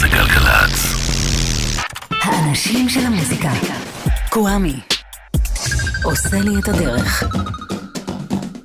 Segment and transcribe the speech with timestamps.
[0.00, 0.94] זה גלגלצ.
[2.22, 3.52] האנשים של המוזיקה.
[4.28, 4.80] קוואמי.
[6.04, 7.24] עושה לי את הדרך.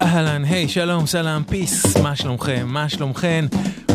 [0.01, 3.45] אהלן, היי, שלום, סלאם, פיס, מה שלומכם, מה שלומכן?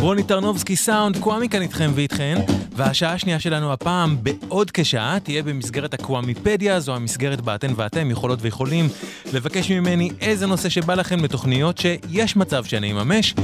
[0.01, 2.39] רוני טרנובסקי סאונד, קוואמי כאן איתכם ואיתכן,
[2.77, 8.39] והשעה השנייה שלנו הפעם, בעוד כשעה, תהיה במסגרת הקוואמיפדיה, זו המסגרת בה אתן ואתם יכולות
[8.43, 8.89] ויכולים
[9.33, 13.35] לבקש ממני איזה נושא שבא לכם לתוכניות שיש מצב שאני אממש.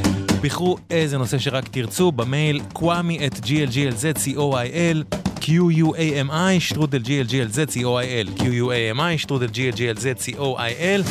[0.43, 11.03] בחרו איזה נושא שרק תרצו במייל קוואמי at glglz.coil q-u-a-m-i שטרודל glglz.coil q-u-a-m-i שטרודל glglz.coil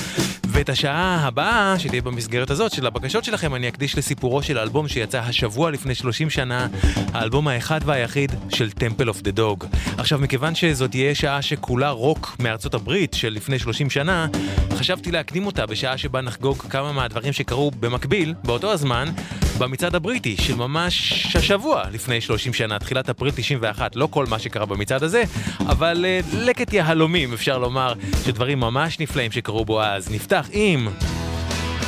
[0.55, 5.19] ואת השעה הבאה שתהיה במסגרת הזאת של הבקשות שלכם אני אקדיש לסיפורו של האלבום שיצא
[5.19, 6.67] השבוע לפני 30 שנה,
[7.13, 9.65] האלבום האחד והיחיד של Temple of the Dog.
[9.97, 14.27] עכשיו מכיוון שזאת תהיה שעה שכולה רוק מארצות הברית של לפני 30 שנה,
[14.73, 19.07] חשבתי להקדים אותה בשעה שבה נחגוג כמה מהדברים שקרו במקביל, באותו הזמן,
[19.57, 24.65] במצעד הבריטי של ממש השבוע לפני 30 שנה, תחילת אפריל 91, לא כל מה שקרה
[24.65, 25.23] במצעד הזה,
[25.59, 27.93] אבל אה, לקט יהלומים אפשר לומר
[28.25, 30.11] שדברים ממש נפלאים שקרו בו אז.
[30.11, 30.87] נפתח עם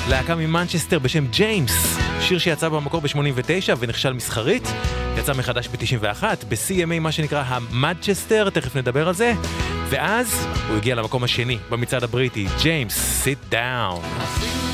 [0.10, 4.74] להקה ממנצ'סטר בשם James, שיר שיצא במקור ב-89 ונכשל מסחרית,
[5.18, 9.34] יצא מחדש ב-91, בשיא מה שנקרא ה Madchester, תכף נדבר על זה,
[9.90, 14.67] ואז הוא הגיע למקום השני במצעד הבריטי, ג'יימס, sit down.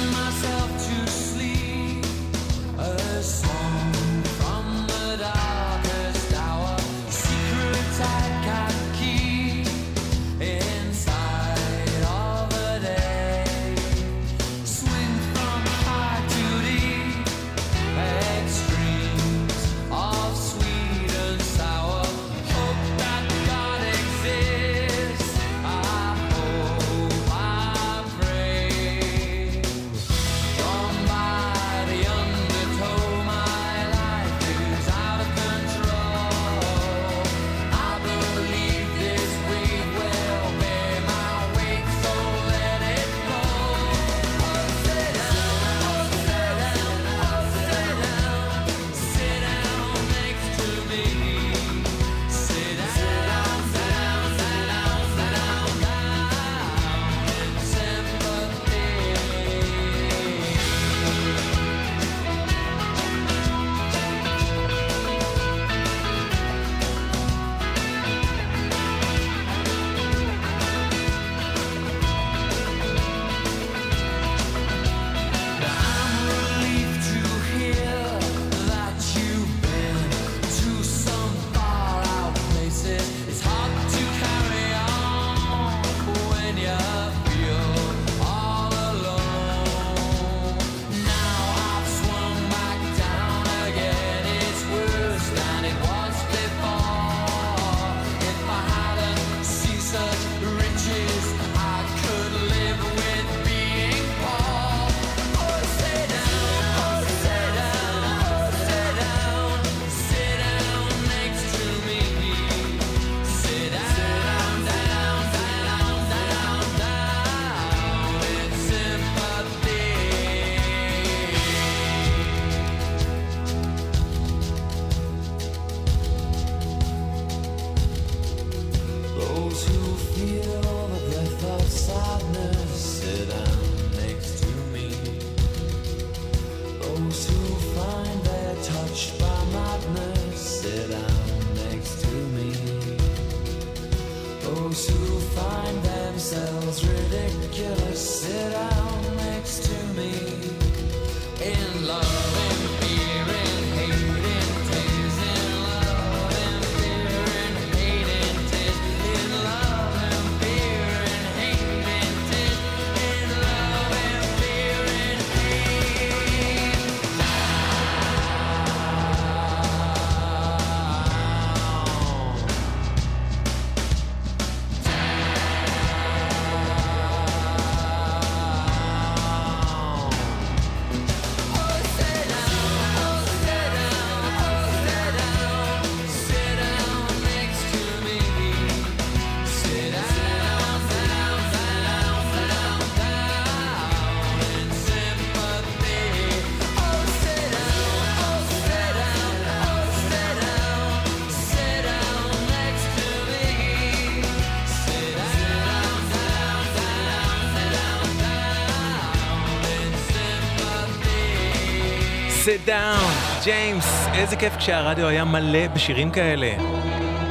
[212.46, 216.52] Sit down, James, איזה כיף כשהרדיו היה מלא בשירים כאלה.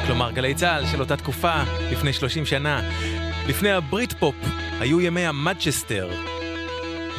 [0.07, 2.83] כלומר, גלי צה"ל של אותה תקופה, לפני 30 שנה.
[3.47, 4.35] לפני ה Britpop
[4.81, 6.11] היו ימי ה Madchester,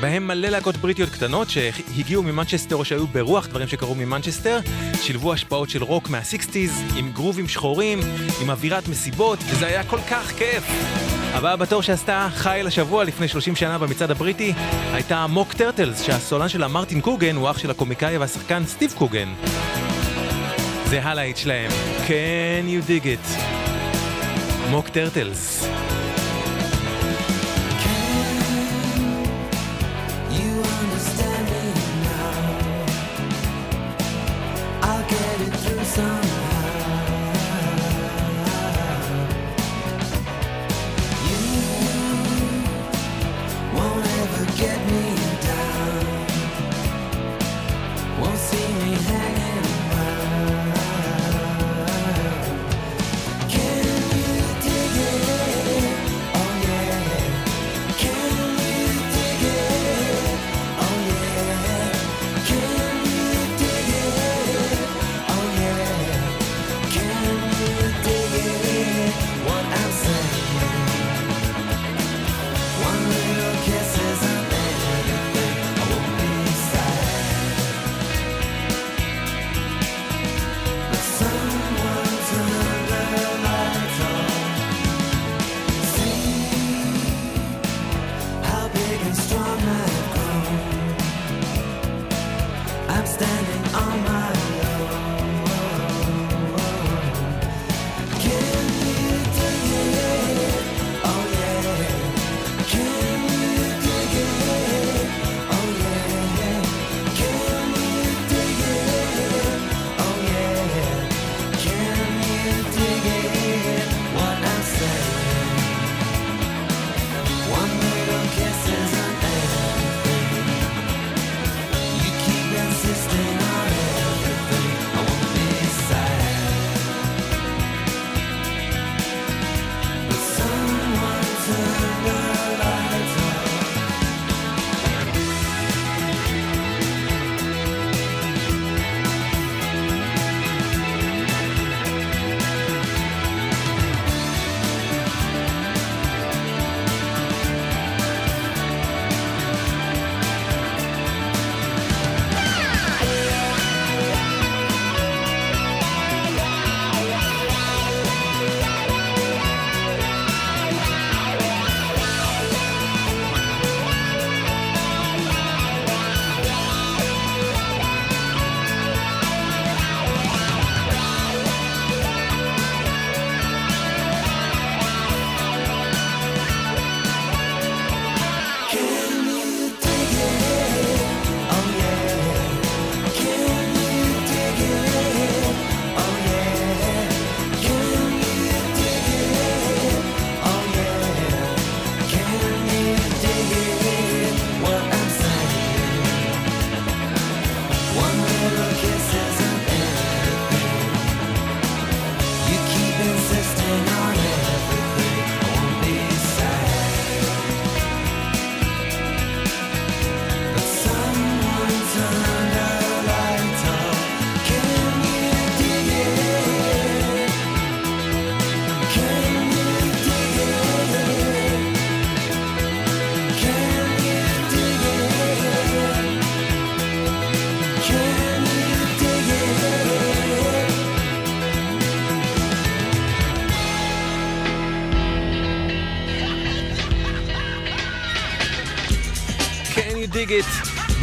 [0.01, 4.59] בהם מלא להקות בריטיות קטנות שהגיעו ממנצ'סטר או שהיו ברוח דברים שקרו ממנצ'סטר,
[5.01, 7.99] שילבו השפעות של רוק מה sixties, עם גרובים שחורים,
[8.41, 10.63] עם אווירת מסיבות, וזה היה כל כך כיף.
[11.33, 14.53] הבאה בתור שעשתה חיל השבוע לפני 30 שנה במצעד הבריטי
[14.93, 19.33] הייתה מוק טרטלס, שהסולן שלה מרטין קוגן הוא אח של הקומיקאי והשחקן סטיב קוגן.
[20.85, 21.71] זה הלהיט שלהם,
[22.07, 23.39] Can you dig it?
[24.69, 25.72] מוק טרטלס.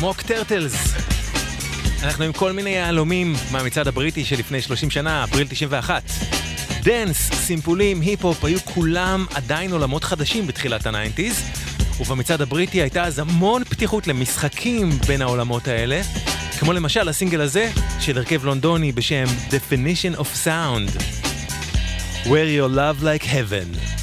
[0.01, 0.95] Mock Turtles.
[2.03, 6.03] אנחנו עם כל מיני יהלומים מהמצעד הבריטי שלפני 30 שנה, אפריל 91.
[6.83, 11.43] dance, סימפולים, היפ-הופ, היו כולם עדיין עולמות חדשים בתחילת ה nineties,
[12.01, 16.01] ובמצעד הבריטי הייתה אז המון פתיחות למשחקים בין העולמות האלה,
[16.59, 21.03] כמו למשל הסינגל הזה של הרכב לונדוני בשם Definition of Sound.
[22.25, 24.00] Wear your love like heaven.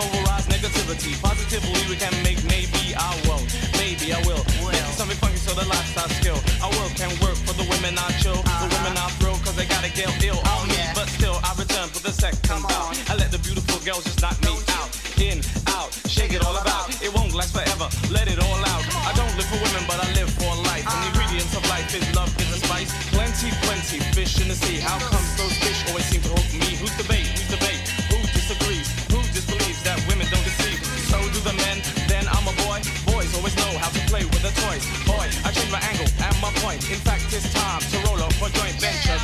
[0.00, 1.12] overrides negativity.
[1.20, 3.42] Positively, we can make maybe I will.
[3.80, 4.42] Maybe I will.
[4.70, 6.38] Make something funky so the lifestyle skill.
[6.62, 8.38] I will can work for the women I chill.
[8.38, 8.66] Uh-huh.
[8.66, 10.76] The women I thrill cause they gotta get ill on oh, me.
[10.76, 10.92] Yeah.
[10.94, 12.96] But still, I return for the second out.
[13.10, 14.88] I let the beautiful girls just knock me out.
[15.16, 15.40] In,
[15.72, 16.92] out, shake it all about.
[17.00, 17.88] It won't last forever.
[18.12, 18.84] Let it all out.
[19.08, 20.84] I don't live for women, but I live for life.
[20.84, 20.92] Uh-huh.
[20.92, 22.92] And the ingredients of life is love, is a spice.
[23.12, 24.78] Plenty, plenty fish in the sea.
[24.80, 25.56] How come those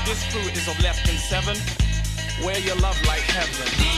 [0.05, 1.57] This crew is of less than seven.
[2.45, 3.93] Wear your love like heaven.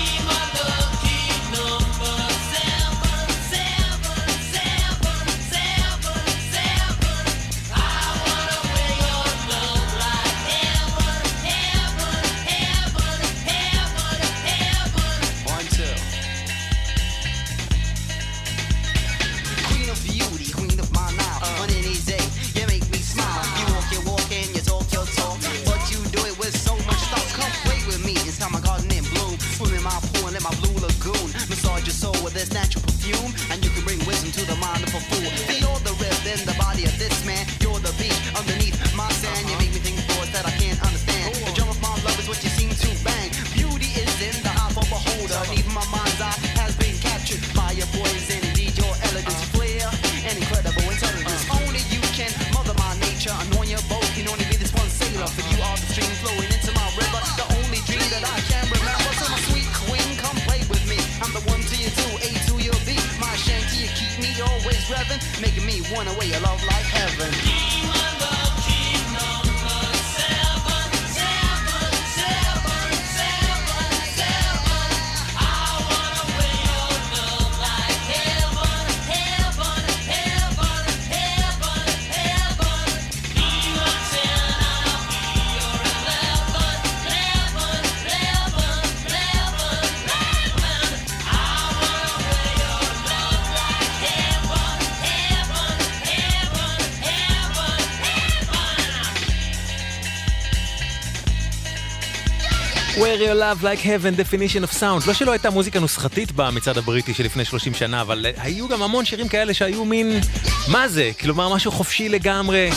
[103.25, 105.07] Your love like heaven Definition of Sound.
[105.07, 109.28] לא שלא הייתה מוזיקה נוסחתית במצעד הבריטי שלפני 30 שנה, אבל היו גם המון שירים
[109.28, 110.21] כאלה שהיו מין...
[110.69, 111.11] מה זה?
[111.21, 112.71] כלומר, משהו חופשי לגמרי,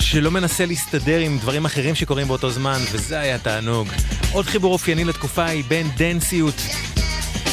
[0.00, 3.88] שלא מנסה להסתדר עם דברים אחרים שקורים באותו זמן, וזה היה תענוג.
[4.32, 6.62] עוד חיבור אופייני לתקופה היא בין דנסיות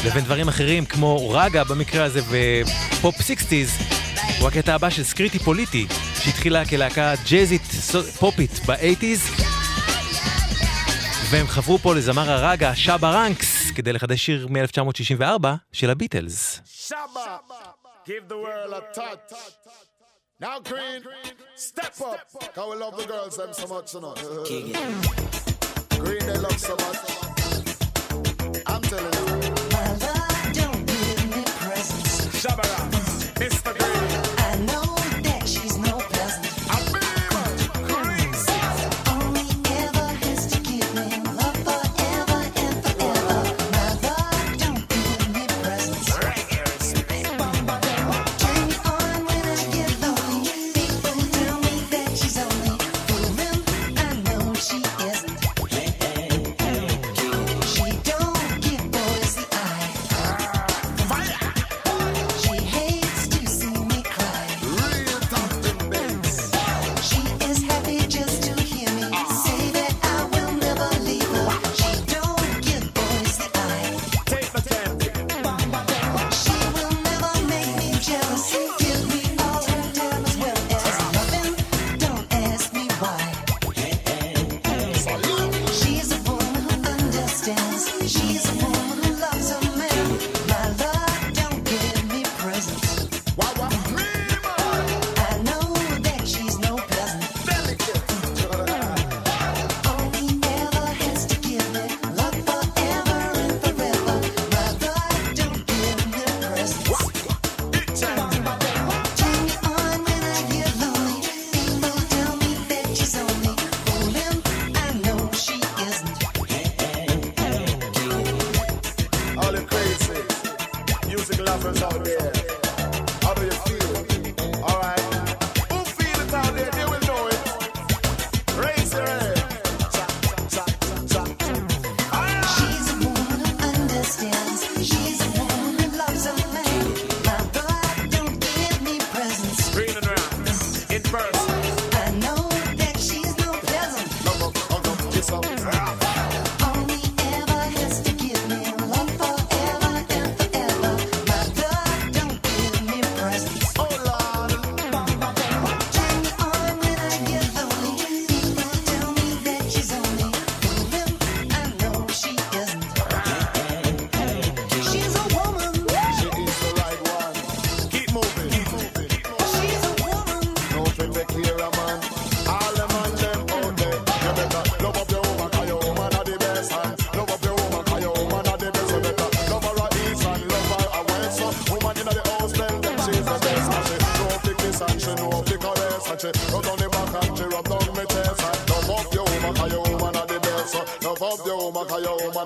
[0.05, 3.77] לבין דברים אחרים, כמו רגה במקרה הזה ופופ sixties,
[4.39, 5.85] הוא הקטע הבא של Scritti Politti,
[6.23, 7.65] שהתחילה כלהקה ג'אזית
[8.19, 9.40] פופית באייטיז.
[11.31, 16.59] והם חברו פה לזמר הרגה שבא רנקס כדי לחדש שיר מ-1964 של הביטלס.
[16.89, 17.53] Shabba,
[18.05, 19.33] give the world a touch.
[20.41, 21.01] Now, Green,
[21.55, 22.19] step up.
[22.55, 24.13] Cause we love the girls them so much, you know.
[26.03, 26.99] Green, they love so much.
[28.71, 30.71] I'm telling you.
[32.41, 32.67] Shabba,
[33.41, 33.71] Mr.
[33.79, 34.20] Green.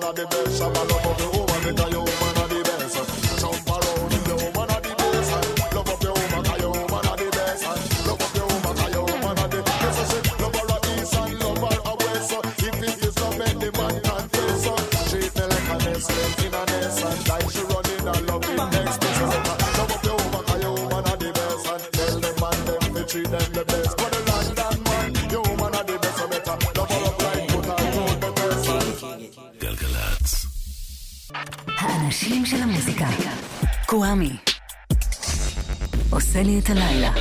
[0.06, 0.45] I'll be best.
[36.60, 37.12] את הלילה.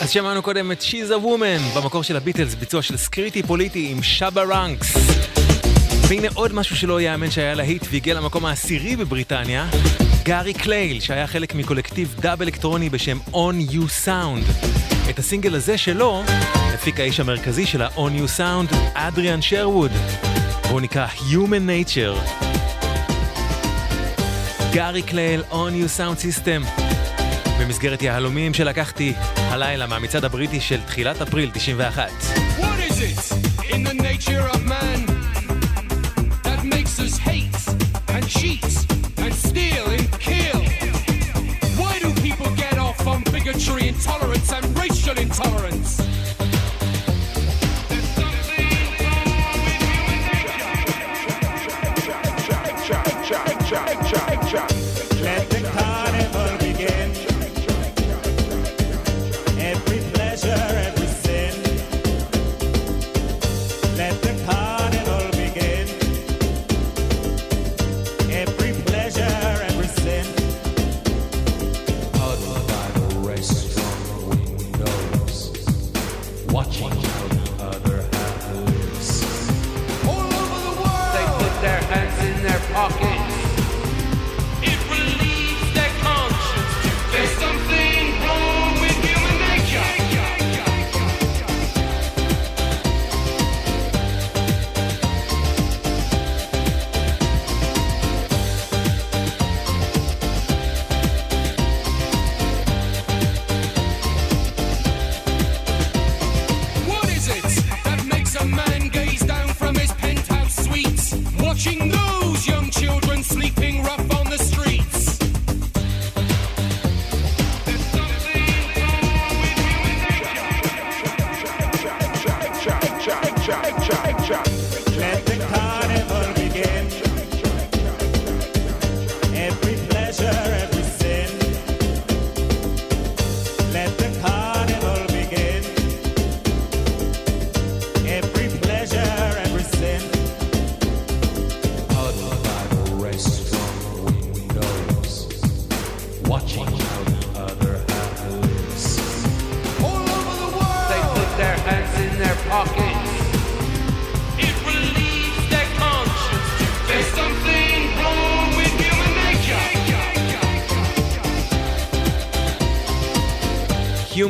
[0.00, 4.02] אז שמענו קודם את She's a Woman, במקור של הביטלס, ביצוע של Scritti Politti עם
[4.02, 4.96] שבה רנקס.
[6.08, 9.66] והנה עוד משהו שלא ייאמן שהיה להיט והגיע למקום העשירי בבריטניה,
[10.22, 14.68] גארי קלייל, שהיה חלק מקולקטיב dub אלקטרוני בשם On-U Sound.
[15.10, 16.22] את הסינגל הזה שלו
[16.52, 19.90] הפיק האיש המרכזי של ה-On-U Sound, אדריאן שרווד.
[20.68, 22.42] והוא נקרא Human Nature.
[24.72, 26.80] גארי קלייל, On You Sound System.
[27.60, 32.08] במסגרת יהלומים שלקחתי הלילה מהמצעד הבריטי של תחילת אפריל 91.
[32.58, 33.32] What is it
[33.74, 35.06] in the nature of man
[36.42, 37.20] that makes us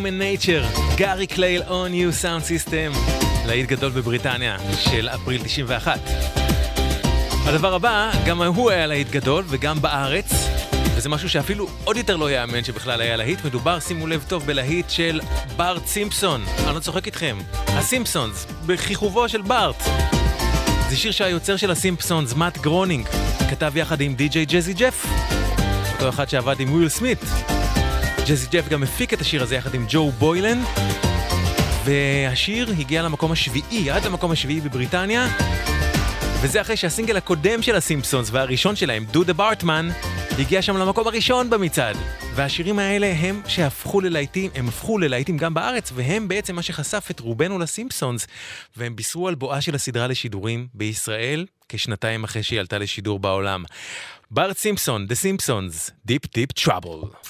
[0.01, 2.99] Human Nature, גארי קלייל On-U Sound System,
[3.47, 6.01] להיט גדול בבריטניה של אפריל 91.
[7.47, 10.33] הדבר הבא, גם הוא היה להיט גדול וגם בארץ,
[10.97, 13.45] וזה משהו שאפילו עוד יותר לא יאמן שבכלל היה להיט.
[13.45, 15.21] מדובר, שימו לב טוב, בלהיט של
[15.57, 16.45] בארט סימפסון.
[16.67, 17.39] אני לא צוחק איתכם.
[17.67, 19.83] הסימפסונס, בכיכובו של בארט.
[20.89, 23.07] זה שיר שהיוצר של הסימפסונס, מאט גרונינג,
[23.51, 25.07] כתב יחד עם די.ג'יי ג'זי ג'ף,
[25.93, 27.19] אותו אחד שעבד עם וויל סמית.
[28.31, 30.63] ג'זי ג'ף גם הפיק את השיר הזה יחד עם ג'ו בוילן,
[31.85, 35.27] והשיר הגיע למקום השביעי, עד למקום השביעי בבריטניה,
[36.43, 39.89] וזה אחרי שהסינגל הקודם של הסימפסונס והראשון שלהם, Do the Bartman,
[40.39, 41.97] הגיע שם למקום הראשון במצעד.
[42.35, 47.21] והשירים האלה הם שהפכו ללהיטים, הם הפכו ללהיטים גם בארץ, והם בעצם מה שחשף את
[47.21, 48.27] רובנו לסימפסונס,
[48.77, 53.65] והם בישרו על בואה של הסדרה לשידורים בישראל, כשנתיים אחרי שהיא עלתה לשידור בעולם.
[54.31, 57.30] בארט סימפסון, The Simpsons, Deep Deep Trouble.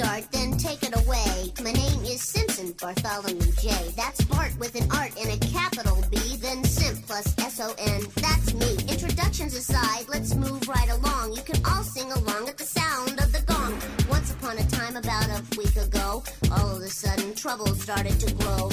[0.00, 1.52] start, then take it away.
[1.62, 3.68] My name is Simpson Bartholomew J.
[3.96, 8.00] That's Bart with an art and a capital B, then Simp plus S-O-N.
[8.16, 8.72] That's me.
[8.88, 11.34] Introductions aside, let's move right along.
[11.34, 13.74] You can all sing along at the sound of the gong.
[14.08, 18.34] Once upon a time, about a week ago, all of a sudden trouble started to
[18.34, 18.70] grow.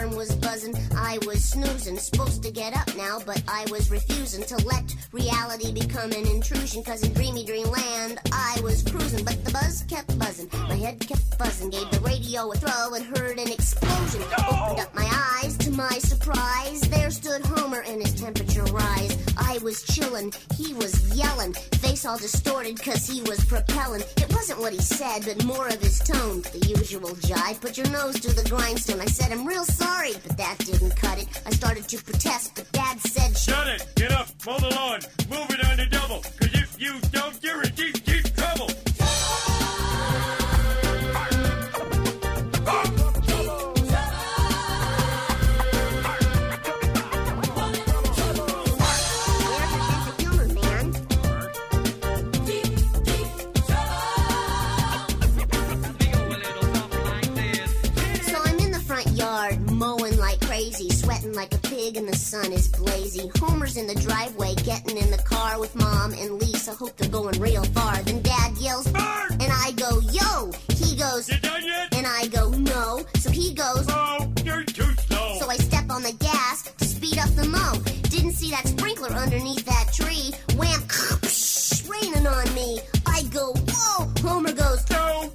[0.00, 1.98] Alarm was buzzing, I was snoozing.
[1.98, 6.82] Supposed to get up now, but I was refusing to let reality become an intrusion.
[6.82, 9.24] Cause in dreamy dreamland, I was cruising.
[9.26, 11.68] But the buzz kept buzzing, my head kept buzzing.
[11.68, 14.22] Gave the radio a throw and heard an explosion.
[14.38, 15.08] Opened up my
[15.42, 16.80] eyes to my surprise.
[16.80, 19.18] There stood Homer in his temperature rise.
[19.36, 21.52] I was chillin', he was yelling.
[21.82, 24.02] Face all distorted cause he was propelling.
[24.16, 26.40] It wasn't what he said, but more of his tone.
[26.40, 29.00] The usual jive, put your nose to the grindstone.
[29.00, 31.28] I said, I'm real sorry, but that didn't cut it.
[31.46, 33.86] I started to protest, but Dad said, Shut it!
[33.96, 36.20] Get up, mow the lawn, move it on the double.
[36.38, 38.68] Cause if you don't, you're in deep, deep trouble.
[62.30, 63.28] Sun is blazy.
[63.40, 66.70] Homer's in the driveway, getting in the car with mom and Lisa.
[66.72, 67.96] Hope they're going real far.
[68.04, 70.52] Then dad yells, and I go, yo!
[70.68, 71.92] He goes, You done yet?
[71.92, 73.04] and I go, no.
[73.18, 75.38] So he goes, Oh, you're too slow.
[75.40, 77.74] so I step on the gas to speed up the mow.
[78.14, 80.30] Didn't see that sprinkler underneath that tree.
[80.54, 80.80] Wham!
[81.90, 82.78] Raining on me.
[83.06, 84.06] I go, whoa!
[84.22, 85.32] Homer goes, No,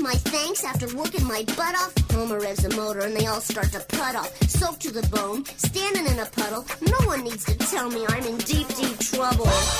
[0.00, 1.92] My thanks after working my butt off.
[2.12, 4.32] Homer revs the motor and they all start to put off.
[4.48, 6.64] Soaked to the bone, standing in a puddle.
[6.82, 9.48] No one needs to tell me I'm in deep, deep trouble.
[9.48, 9.78] As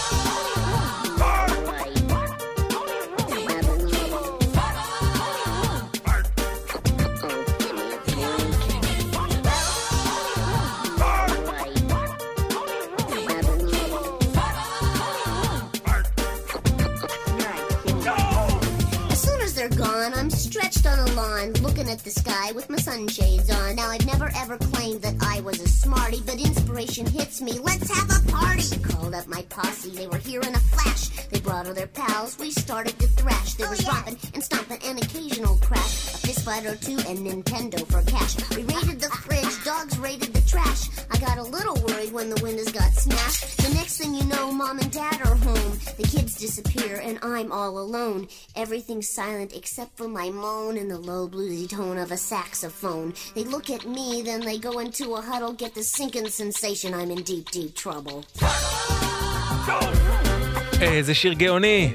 [20.13, 23.77] as I'm stretched on a lawn, looking at the sky with my sunshades on.
[23.77, 27.59] Now, I've never ever claimed that I was a smarty, but inspiration hits me.
[27.59, 28.79] Let's have a party!
[28.83, 31.09] Called up my posse, they were here in a flash.
[31.29, 33.55] They brought all their pals, we started to thrash.
[33.55, 36.15] There oh, was romping and stomping, an occasional crash.
[36.15, 38.37] A fist fight or two, and Nintendo for cash.
[38.57, 40.89] We raided the fridge, dogs raided the trash.
[41.11, 43.59] I got a little worried when the windows got smashed.
[43.59, 45.79] The next thing you know, mom and dad are home.
[45.97, 48.29] The kids disappear, and I'm all alone.
[48.57, 53.09] Everything's silent except for my moan and the low bluesy tone of a saxophone.
[53.37, 57.11] They look at me, then they go into a huddle, get the sinking sensation I'm
[57.15, 58.19] in deep, deep trouble.
[60.81, 61.93] איזה שיר גאוני.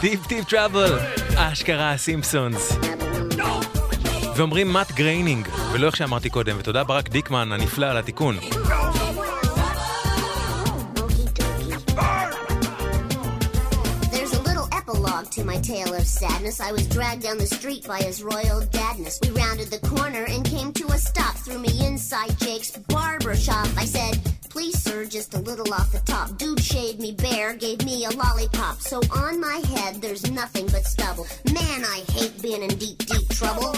[0.00, 0.98] Deep, deep trouble,
[1.36, 2.72] אשכרה הסימפסונס.
[4.36, 8.36] ואומרים מאט גריינינג, ולא איך שאמרתי קודם, ותודה ברק דיקמן הנפלא על התיקון.
[15.34, 16.60] To my tale of sadness.
[16.60, 19.20] I was dragged down the street by his royal dadness.
[19.20, 21.34] We rounded the corner and came to a stop.
[21.38, 23.66] Threw me inside Jake's barber shop.
[23.76, 26.38] I said, Please, sir, just a little off the top.
[26.38, 28.80] Dude shaved me bare, gave me a lollipop.
[28.80, 31.26] So on my head, there's nothing but stubble.
[31.52, 33.74] Man, I hate being in deep, deep trouble.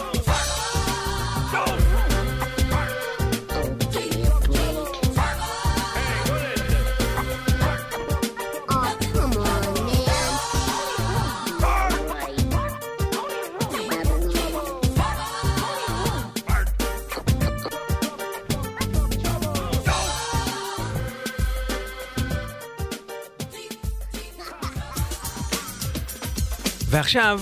[26.97, 27.41] ועכשיו,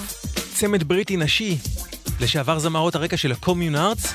[0.55, 1.59] צמד בריטי נשי,
[2.21, 4.15] לשעבר זמרות הרקע של ה Communards,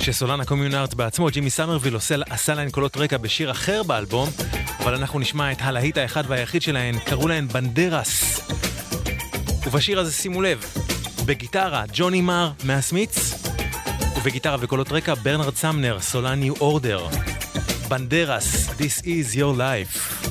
[0.00, 1.96] שסולן ה Communards בעצמו, ג'ימי סמרוויל,
[2.30, 4.28] עשה להן קולות רקע בשיר אחר באלבום,
[4.80, 8.40] אבל אנחנו נשמע את הלהיט האחד והיחיד שלהן, קראו להן Banderas.
[9.66, 10.64] ובשיר הזה שימו לב,
[11.26, 13.34] בגיטרה ג'וני מר מה Smiths,
[14.16, 17.06] ובגיטרה וקולות רקע ברנרד סמנר, סולן New Order.
[17.88, 20.21] Banderas, This is your life.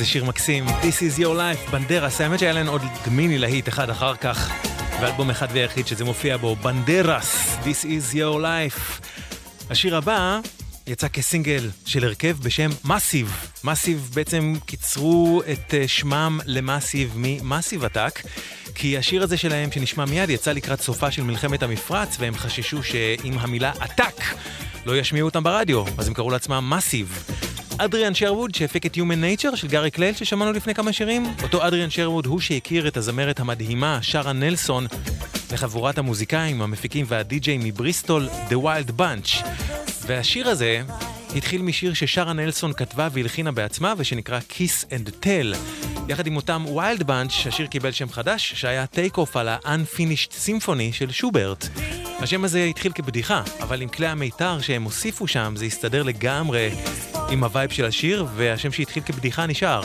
[0.00, 3.90] איזה שיר מקסים, This is your life, בנדרס, האמת שהיה להם עוד מיני להיט אחד
[3.90, 4.50] אחר כך,
[5.00, 9.06] ואלבום אחד ויחיד שזה מופיע בו, בנדרס, This is your life.
[9.70, 10.40] השיר הבא
[10.86, 13.50] יצא כסינגל של הרכב בשם מאסיב.
[13.64, 18.20] מאסיב בעצם קיצרו את אה, שמם למאסיב ממאסיב עתק.
[18.74, 23.38] כי השיר הזה שלהם, שנשמע מיד, יצא לקראת סופה של מלחמת המפרץ, והם חששו שאם
[23.38, 24.22] המילה עתק
[24.86, 27.24] לא ישמיעו אותם ברדיו, אז הם קראו לעצמם מאסיב.
[27.84, 31.90] אדריאן שרווד שהפיק את Human Nature של גארי קלייל ששמענו לפני כמה שירים, אותו אדריאן
[31.90, 34.86] שרווד הוא שהכיר את הזמרת המדהימה שרה נלסון
[35.52, 39.46] לחבורת המוזיקאים, המפיקים והדי-ג'יי מבריסטול, The Wild Bunch.
[40.06, 40.82] והשיר הזה
[41.36, 45.56] התחיל משיר ששרה נלסון כתבה והלחינה בעצמה ושנקרא Kiss and Tell.
[46.08, 50.92] יחד עם אותם Wild Bunch, השיר קיבל שם חדש שהיה take off על ה-Unfinished Symphony
[50.92, 51.68] של שוברט.
[52.18, 56.70] השם הזה התחיל כבדיחה, אבל עם כלי המיתר שהם הוסיפו שם זה הסתדר לגמרי
[57.30, 59.82] עם הווייב של השיר, והשם שהתחיל כבדיחה נשאר.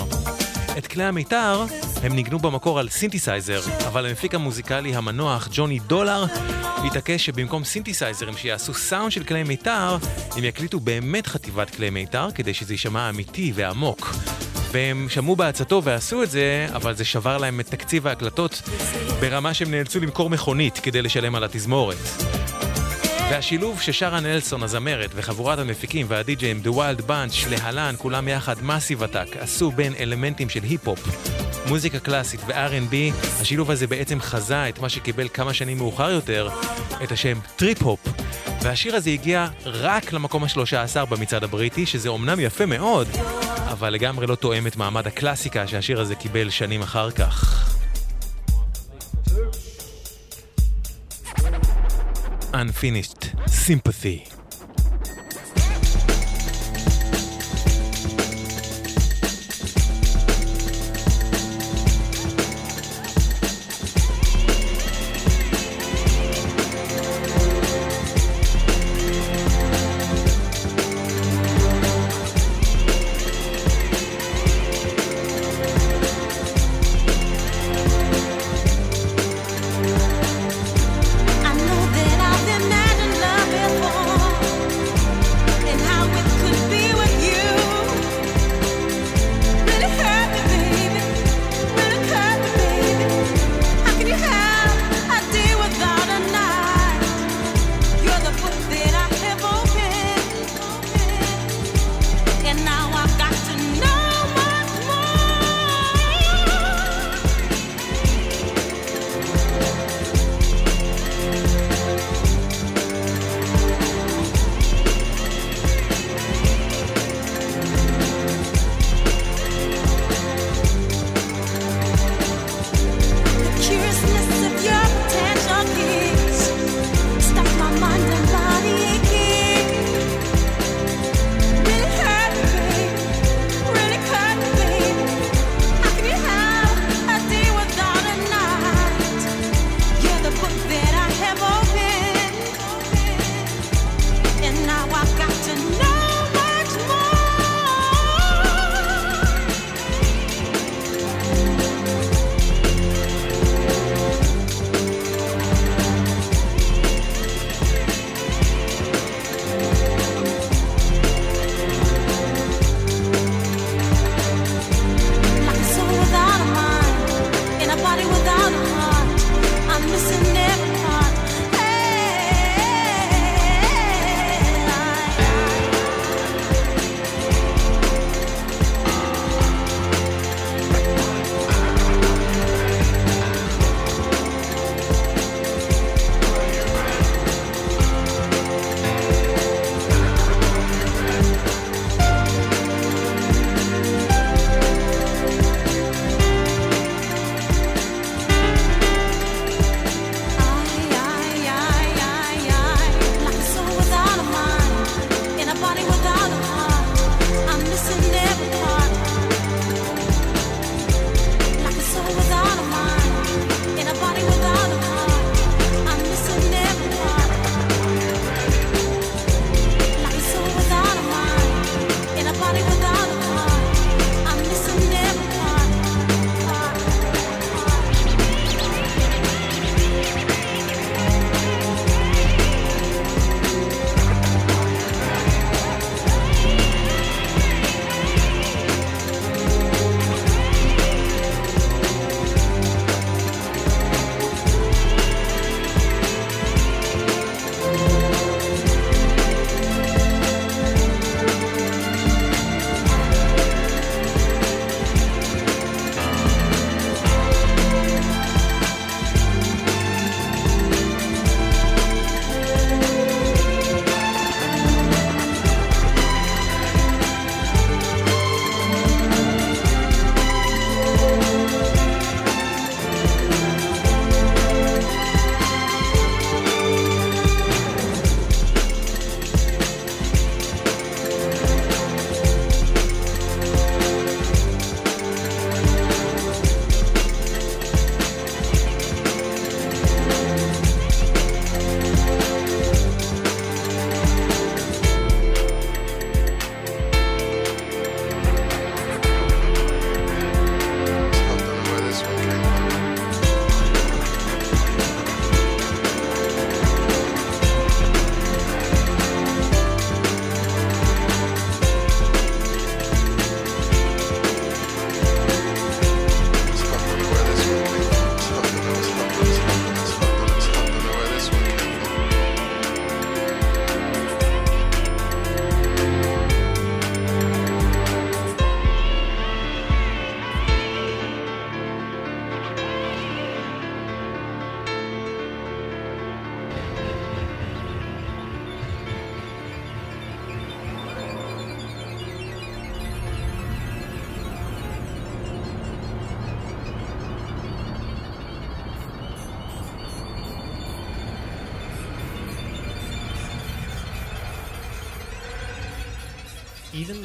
[0.77, 1.65] את כלי המיתר
[2.03, 6.25] הם ניגנו במקור על סינתסייזר, אבל המפיק המוזיקלי המנוח ג'וני דולר
[6.85, 9.97] התעקש שבמקום סינתסייזרים שיעשו סאונד של כלי מיתר,
[10.35, 14.15] הם יקליטו באמת חטיבת כלי מיתר כדי שזה יישמע אמיתי ועמוק.
[14.71, 18.61] והם שמעו בעצתו ועשו את זה, אבל זה שבר להם את תקציב ההקלטות
[19.19, 21.97] ברמה שהם נאלצו למכור מכונית כדי לשלם על התזמורת.
[23.31, 29.27] והשילוב ששרה נלסון הזמרת וחבורת המפיקים והדי-ג'יים The Wild Bunch להלן כולם יחד Massive Attack
[29.39, 30.99] עשו בין אלמנטים של היפ-הופ,
[31.67, 32.95] מוזיקה קלאסית ו-R&B,
[33.41, 36.49] השילוב הזה בעצם חזה את מה שקיבל כמה שנים מאוחר יותר
[37.03, 37.99] את השם טריפ-הופ.
[38.61, 43.07] והשיר הזה הגיע רק למקום השלושה עשר במצעד הבריטי, שזה אומנם יפה מאוד,
[43.71, 47.61] אבל לגמרי לא תואם את מעמד הקלאסיקה שהשיר הזה קיבל שנים אחר כך.
[52.53, 53.14] Unfinished
[53.47, 54.34] Sympathy.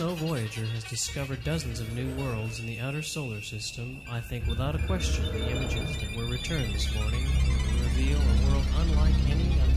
[0.00, 4.46] Though Voyager has discovered dozens of new worlds in the outer solar system, I think
[4.46, 7.22] without a question the images that were returned this morning
[7.82, 9.69] reveal a world unlike any of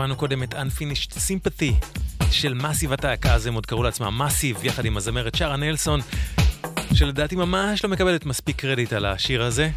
[0.00, 1.86] שמענו קודם את Unfinished Sympathy
[2.30, 6.00] של Massive Attack, אז הם עוד קראו לעצמם Massive, יחד עם הזמרת שרה נלסון,
[6.94, 9.70] שלדעתי ממש לא מקבלת מספיק קרדיט על השיר הזה,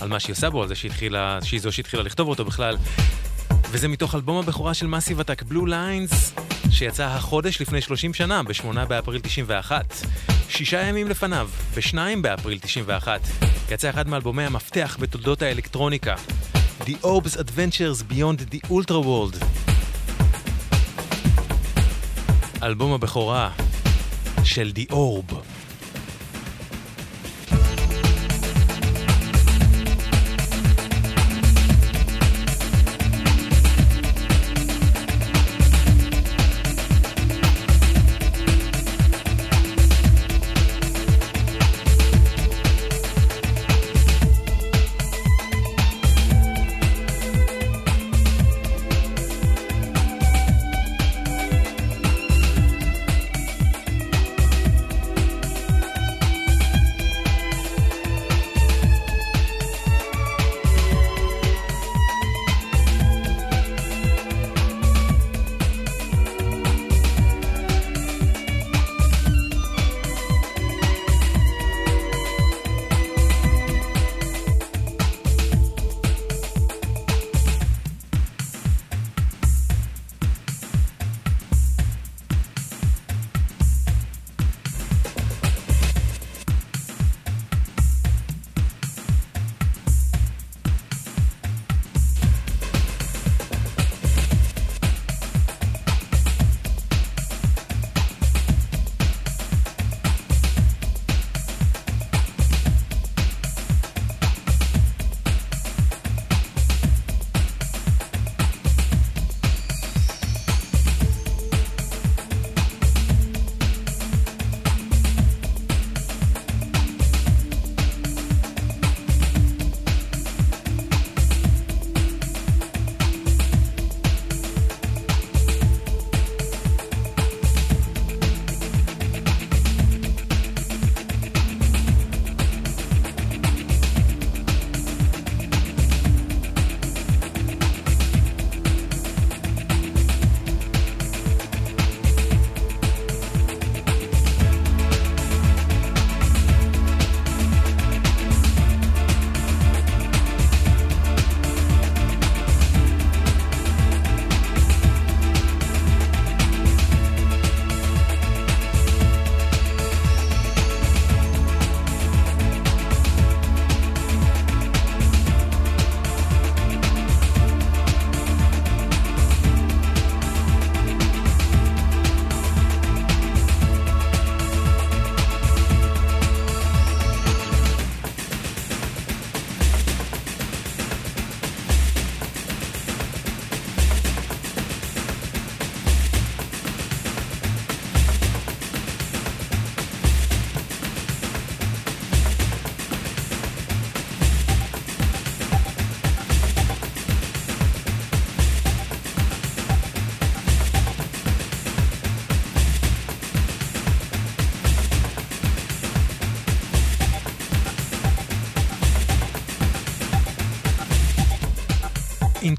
[0.00, 2.76] על מה שהיא עושה בו, על זה שהתחילה, שהיא זו שהתחילה לכתוב אותו בכלל.
[3.70, 6.34] וזה מתוך אלבום הבכורה של Massive Attack, Blue Lines,
[6.70, 9.94] שיצא החודש לפני 30 שנה, ב-8 באפריל 91.
[10.48, 13.20] שישה ימים לפניו, ב-2 באפריל 91,
[13.70, 16.14] יצא אחד מאלבומי המפתח בתולדות האלקטרוניקה.
[16.84, 19.44] The Orb's Adventures Beyond the Ultra World.
[22.62, 23.50] אלבום הבכורה
[24.44, 25.49] של The Orb.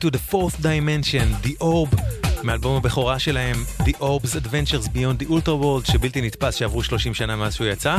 [0.01, 2.01] Into the Fourth Dimension, The Orb,
[2.43, 7.35] מאלבום הבכורה שלהם, The Orb's Adventures Beyond the Ultra World, שבלתי נתפס שעברו 30 שנה
[7.35, 7.97] מאז שהוא יצא.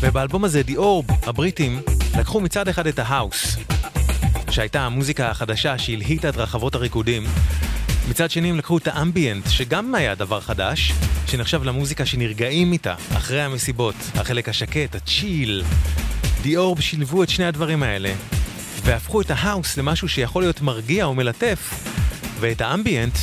[0.00, 1.80] ובאלבום הזה, The Orb, הבריטים,
[2.18, 3.56] לקחו מצד אחד את ההאוס,
[4.50, 7.24] שהייתה המוזיקה החדשה שהלהיטה את רחבות הריקודים.
[8.08, 10.92] מצד שני הם לקחו את האמביאנט, שגם היה דבר חדש,
[11.26, 15.64] שנחשב למוזיקה שנרגעים איתה, אחרי המסיבות, החלק השקט, הצ'יל.
[16.44, 18.12] Orb שילבו את שני הדברים האלה,
[18.84, 21.88] והפכו את ההאוס למשהו שיכול להיות מרגיע או מלטף,
[22.40, 23.14] ואת האמביאנט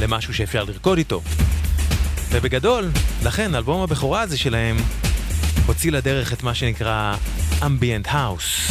[0.00, 1.22] למשהו שאפשר לרקוד איתו.
[2.30, 2.90] ובגדול,
[3.22, 4.76] לכן אלבום הבכורה הזה שלהם
[5.66, 7.16] הוציא לדרך את מה שנקרא
[7.66, 8.70] אמביאנט האוס.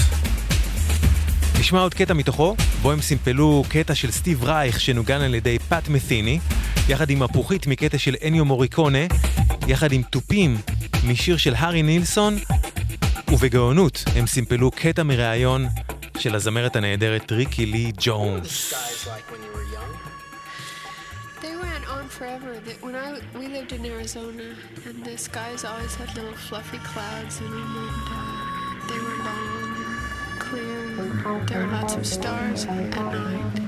[1.59, 5.89] נשמע עוד קטע מתוכו, בו הם סימפלו קטע של סטיב רייך שנוגן על ידי פאט
[5.89, 6.39] מת'יני,
[6.87, 9.05] יחד עם מפוחית מקטע של אניו מוריקונה,
[9.67, 10.57] יחד עם תופים
[11.07, 12.37] משיר של הארי נילסון,
[13.31, 15.67] ובגאונות הם סימפלו קטע מראיון
[16.18, 18.74] של הזמרת הנהדרת ריקי לי ג'ונס.
[21.41, 21.55] They
[28.97, 29.70] uh, were long
[30.52, 31.45] clear.
[31.47, 33.60] There were lots of stars at night.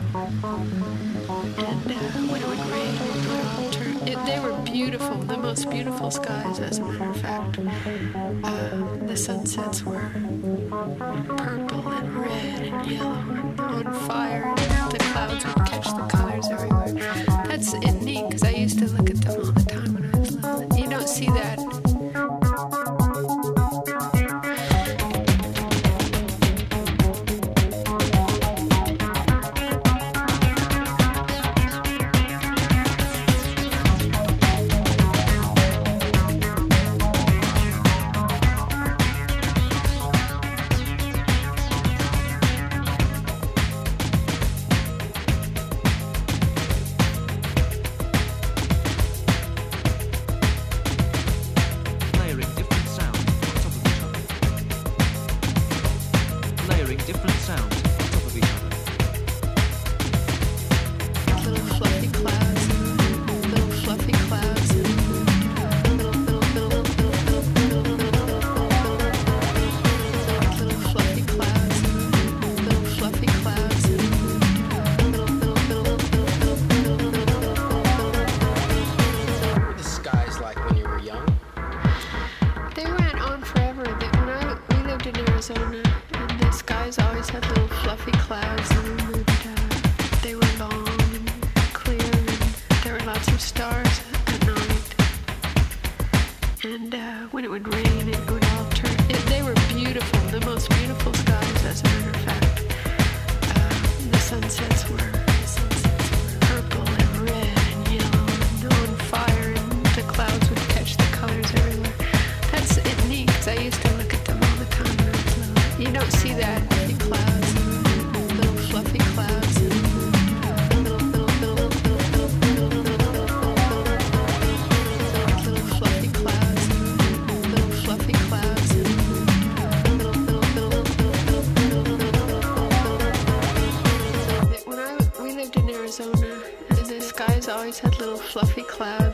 [1.56, 3.16] And uh, when it would rain, it
[3.58, 4.08] would turn.
[4.08, 7.60] It, they were beautiful, the most beautiful skies, as a matter of fact.
[8.44, 10.10] Uh, the sunsets were
[11.38, 14.54] purple and red and yellow and on fire.
[14.58, 16.94] And the clouds would catch the colors everywhere.
[17.48, 20.20] That's it neat because I used to look at them all the time when I
[20.20, 20.78] was little.
[20.78, 21.63] You don't see that.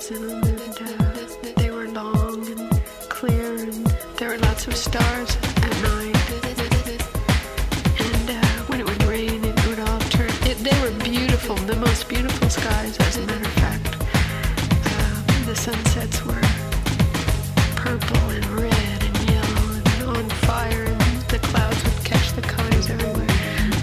[0.10, 3.86] Them, and uh, they were long and clear, and
[4.18, 6.16] there were lots of stars at night.
[8.00, 10.32] And uh, when it would rain, it would all turn.
[10.50, 13.98] It, they were beautiful, the most beautiful skies, as a matter of fact.
[14.86, 16.42] Uh, the sunsets were
[17.76, 22.90] purple and red and yellow and on fire, and the clouds would catch the colors
[22.90, 23.28] everywhere.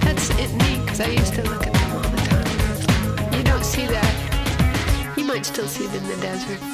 [0.00, 1.75] That's it neat because I used to look at
[5.36, 6.65] much still Sleep in the Desert.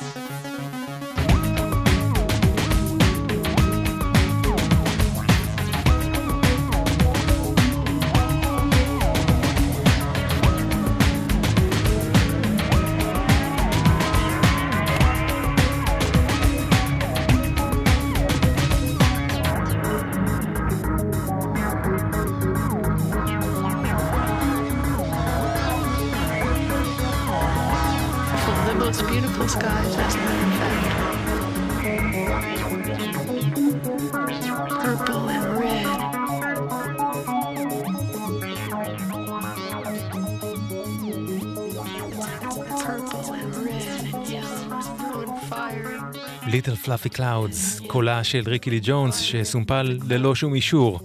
[46.63, 51.01] Little Fluffy Clouds, קולה של ריקי לי ג'ונס שסומפל ללא שום אישור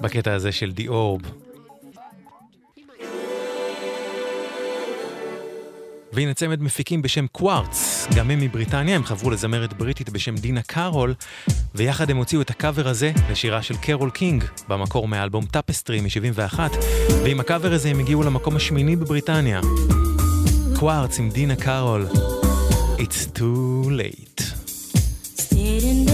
[0.00, 1.20] בקטע הזה של The Orb.
[6.12, 11.14] והנה צמד מפיקים בשם Quartz, גם הם מבריטניה, הם חברו לזמרת בריטית בשם דינה קארול,
[11.74, 16.58] ויחד הם הוציאו את הקאבר הזה לשירה של קרול קינג, במקור מהאלבום Tapestry מ-71,
[17.24, 19.60] ועם הקאבר הזה הם הגיעו למקום השמיני בבריטניה.
[20.78, 22.06] קווארץ עם דינה קארול,
[22.98, 24.53] It's too late.
[25.64, 26.13] Hidden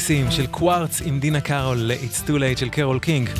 [0.00, 3.30] קאבר מקסים של Quartz עם דינה קארול ל-It's Too Late של קרול קינג.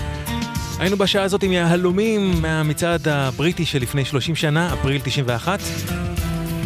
[0.78, 5.60] היינו בשעה הזאת עם יהלומים מהמצעד הבריטי של לפני 30 שנה, אפריל 91.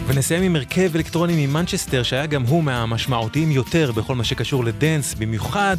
[0.07, 5.77] ונסיים עם הרכב אלקטרוני ממנצ'סטר שהיה גם הוא מהמשמעותיים יותר בכל מה שקשור לדנס, במיוחד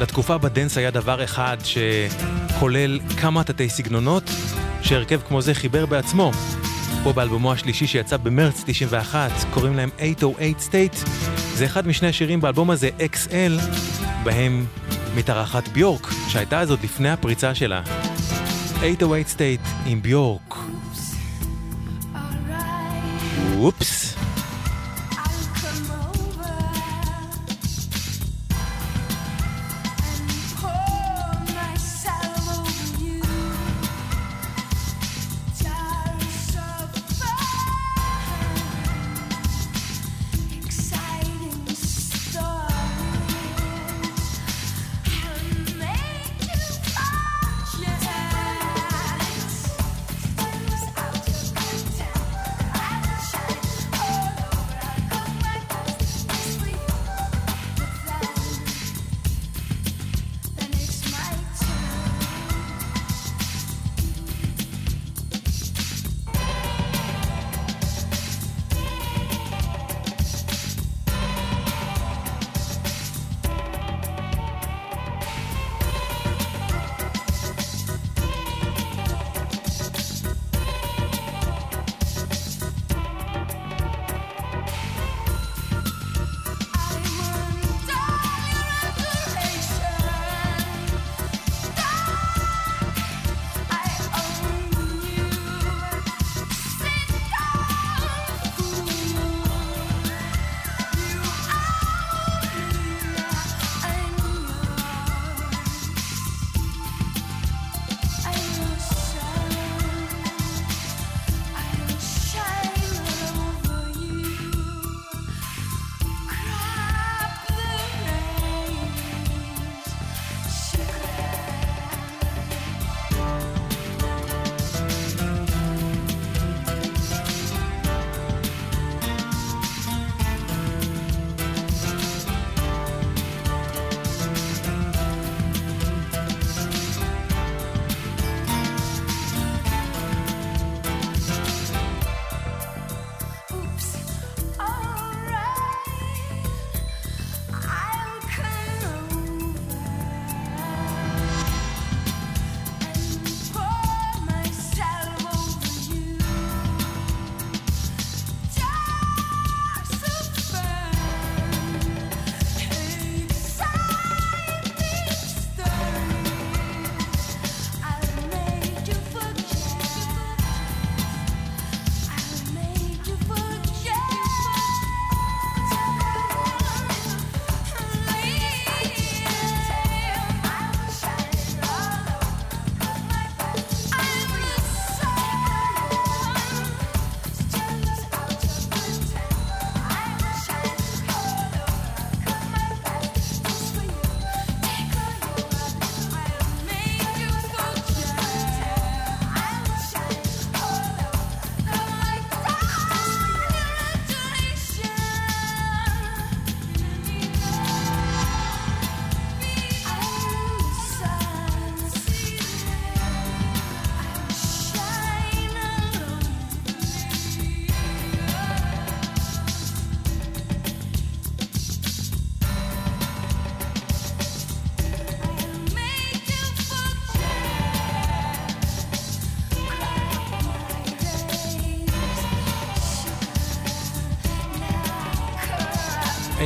[0.00, 4.30] לתקופה בה דנס היה דבר אחד שכולל כמה תתי סגנונות,
[4.82, 6.32] שהרכב כמו זה חיבר בעצמו.
[7.02, 11.25] פה באלבומו השלישי שיצא במרץ 91, קוראים להם 808 State.
[11.56, 13.60] זה אחד משני השירים באלבום הזה, XL,
[14.24, 14.66] בהם
[15.14, 17.82] מתארחת ביורק, שהייתה אז עוד לפני הפריצה שלה.
[18.80, 20.54] 808 State עם ביורק.
[23.58, 24.05] אופס.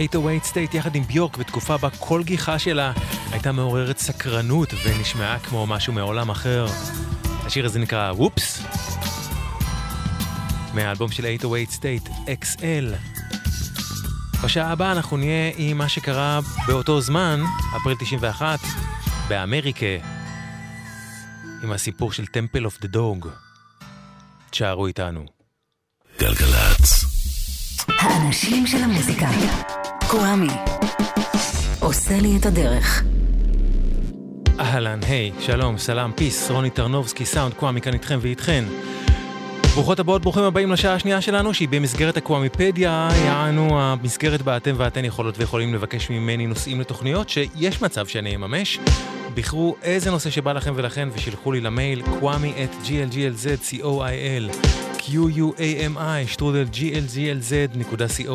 [0.00, 2.92] 808 State יחד עם ביורק בתקופה בה כל גיחה שלה
[3.32, 6.66] הייתה מעוררת סקרנות ונשמעה כמו משהו מעולם אחר.
[7.44, 8.62] השיר הזה נקרא Ooops,
[10.74, 12.96] מהאלבום של 808 State XL.
[14.44, 17.40] בשעה הבאה אנחנו נהיה עם מה שקרה באותו זמן,
[17.76, 18.58] אפריל 91,
[19.28, 19.86] באמריקה,
[21.62, 23.28] עם הסיפור של Temple Of The Dog.
[24.50, 25.24] תשארו איתנו.
[26.20, 27.04] גלגלצ.
[27.88, 29.28] האנשים של המוזיקה.
[30.10, 30.48] קוואמי.
[31.80, 33.02] עושה לי את הדרך.
[34.60, 38.64] אהלן, היי, שלום, סלאם, פיס, רוני טרנובסקי, סאונד קוואמי כאן איתכם ואיתכן.
[39.74, 45.04] ברוכות הבאות, ברוכים הבאים לשעה השנייה שלנו, שהיא במסגרת הקוואמיפדיה, יענו המסגרת בה אתם ואתן
[45.04, 48.78] יכולות ויכולים לבקש ממני נושאים לתוכניות שיש מצב שאני אממש.
[49.34, 54.70] בחרו איזה נושא שבא לכם ולכן ושילחו לי למייל קוואמי את glglz.coil
[55.00, 58.28] q-u-a-m-i שטרודל glglz.co.il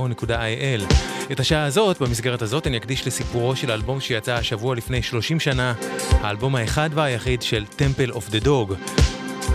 [1.31, 5.73] את השעה הזאת, במסגרת הזאת, אני אקדיש לסיפורו של האלבום שיצא השבוע לפני 30 שנה,
[6.11, 8.73] האלבום האחד והיחיד של Temple Of The Dog.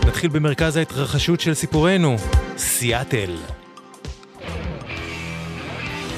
[0.07, 2.17] נתחיל במרכז ההתרחשות של סיפורנו,
[2.57, 3.37] סיאטל.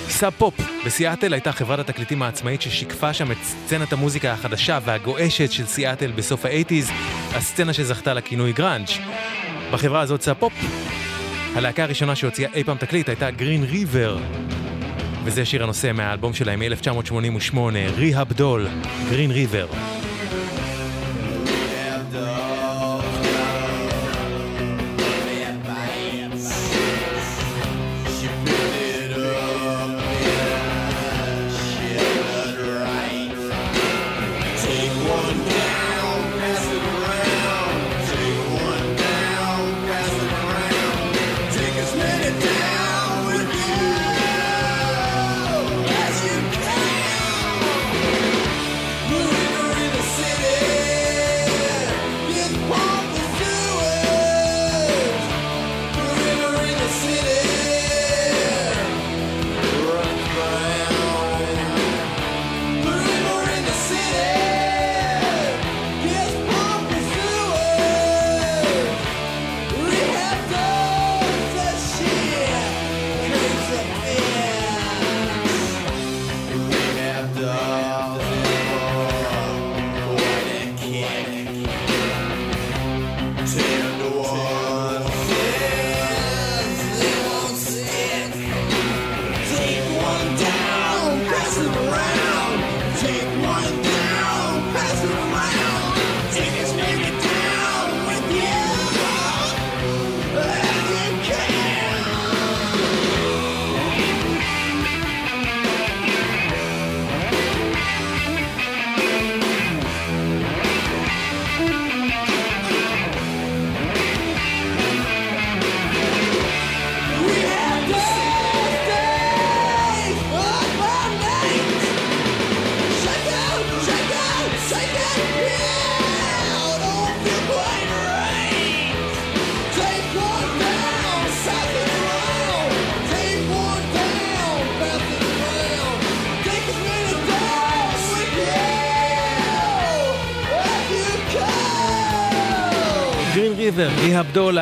[0.08, 0.54] Sub Pop
[0.86, 6.44] בסיאטל הייתה חברת התקליטים העצמאית ששיקפה שם את סצנת המוזיקה החדשה והגועשת של סיאטל בסוף
[6.44, 6.90] האייטיז,
[7.34, 8.90] הסצנה שזכתה לכינוי גראנג'.
[9.72, 10.52] בחברה הזאת Sub Pop,
[11.54, 14.18] הלהקה הראשונה שהוציאה אי פעם תקליט הייתה Green River,
[15.24, 17.56] וזה שיר הנושא מהאלבום שלהם מ-1988,
[17.96, 18.68] Rehab Doll,
[19.10, 19.66] Green River.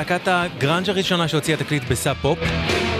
[0.00, 2.38] להקת הגראנג' הראשונה שהוציאה תקליט ב Sub Pop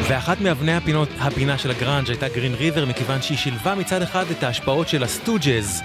[0.09, 4.43] ואחת מאבני הפינות, הפינה של הגראנג' הייתה Green River מכיוון שהיא שילבה מצד אחד את
[4.43, 5.83] ההשפעות של ה Stooges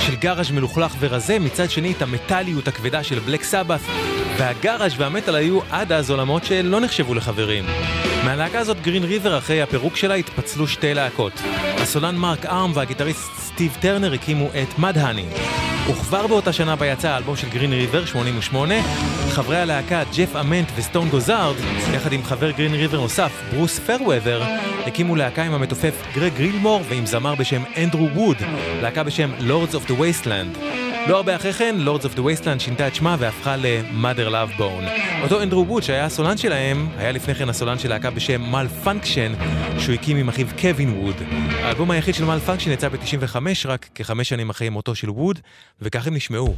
[0.00, 3.80] של גאראז' מלוכלך ורזה, מצד שני את המטאליות הכבדה של Black Sabbath
[4.38, 7.64] והגאראז' והמטאל היו עד אז עולמות שלא נחשבו לחברים.
[8.24, 11.42] מהלהקה הזאת Green River אחרי הפירוק שלה התפצלו שתי להקות.
[11.82, 15.26] הסולן מרק ארם והגיטריסט סטיב טרנר הקימו את Mudhoney.
[15.90, 18.74] וכבר באותה שנה בה יצא האלבום של Green River, 88,
[19.30, 21.56] חברי הלהקה ג'ף אמנט וסטון גוסארד,
[21.94, 24.42] יחד עם חבר Green River נוסף, ברוס פיירוות'ר,
[24.86, 28.36] הקימו להקה עם המתופף גרג גילמור ועם זמר בשם אנדרו ווד,
[28.82, 30.85] להקה בשם Lords of the Wasteland.
[31.08, 35.22] לא הרבה אחרי כן, Lords of the Wasteland שינתה את שמה והפכה ל-Mother Love Bone.
[35.22, 39.32] אותו אנדרו ווד שהיה הסולן שלהם, היה לפני כן הסולן של להקה בשם Malfunkshun,
[39.78, 41.14] שהוא הקים עם אחיו קווין ווד.
[41.52, 45.38] האלבום היחיד של מל פונקשן יצא ב-95, רק כחמש שנים אחרי מותו של ווד,
[45.82, 46.54] וכך הם נשמעו.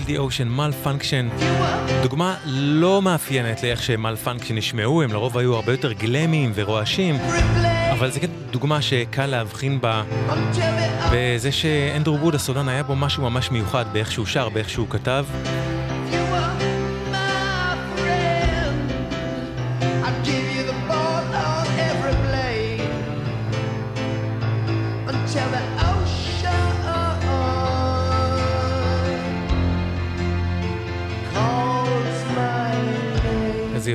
[0.00, 1.44] Until the Ocean Malfunction.
[2.02, 7.16] דוגמה לא מאפיינת לאיך שמלפנקשן נשמעו, הם לרוב היו הרבה יותר גלמים ורועשים,
[7.92, 10.02] אבל זה כן דוגמה שקל להבחין בה
[11.12, 15.24] בזה שאנדרו ווד הסולן היה בו משהו ממש מיוחד באיך שהוא שר, באיך שהוא כתב.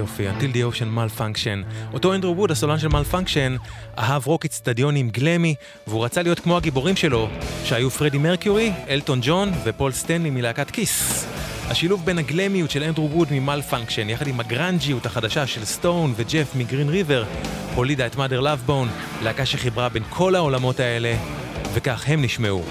[0.05, 1.93] יופי, Until the Ocean Malfunkshun.
[1.93, 3.67] אותו אנדרו ווד, הסולן של Malfunkshun,
[3.97, 5.55] אהב רוק אצטדיונים גלמי,
[5.87, 7.29] והוא רצה להיות כמו הגיבורים שלו,
[7.63, 11.25] שהיו פרדי מרקיורי, אלטון ג'ון ופול סטנלי מלהקת Kiss.
[11.69, 16.55] השילוב בין הגלמיות של אנדרו ווד מ Malfunkshun יחד עם הגרנג'יות החדשה של סטון וג'ף
[16.55, 17.23] מ Green River
[17.75, 18.89] הולידה את Mother Love Bone,
[19.23, 21.15] להקה שחיברה בין כל העולמות האלה,
[21.73, 22.63] וכך הם נשמעו.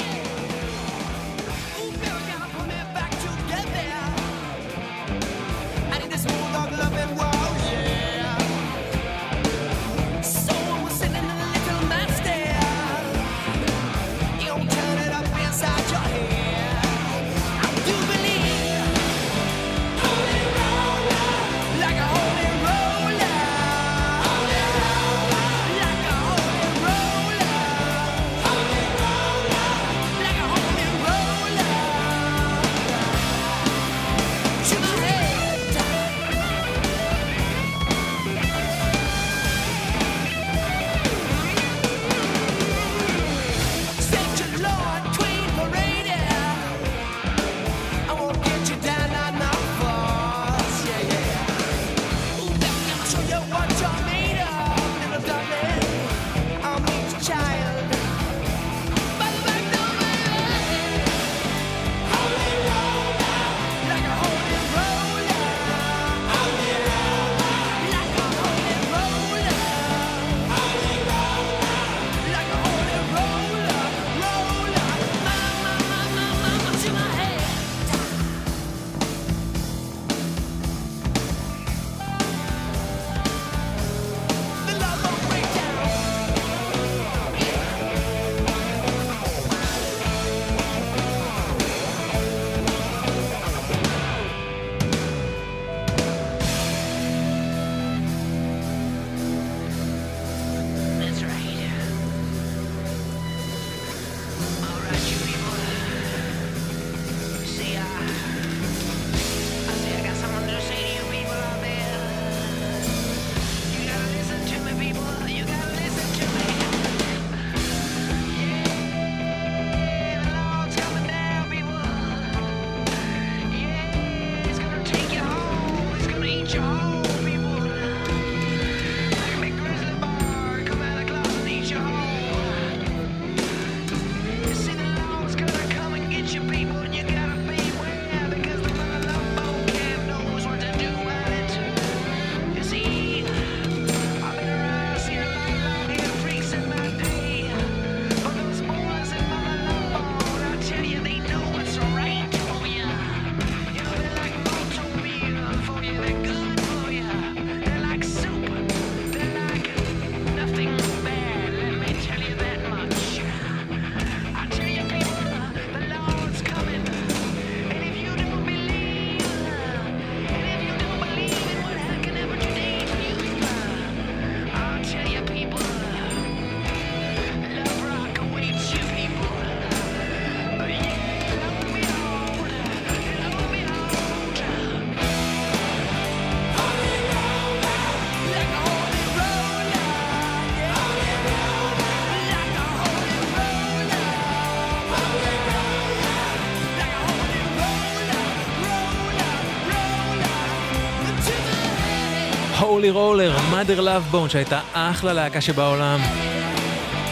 [202.84, 206.00] הולי רולר, mother love bone, שהייתה אחלה להקה שבעולם.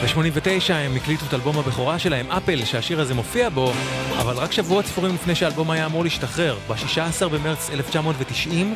[0.02, 3.72] ב-89 הם הקליטו את אלבום הבכורה שלהם, אפל, שהשיר הזה מופיע בו,
[4.20, 8.74] אבל רק שבועות ספורים לפני שהאלבום היה אמור להשתחרר, ב-16 במרץ 1990,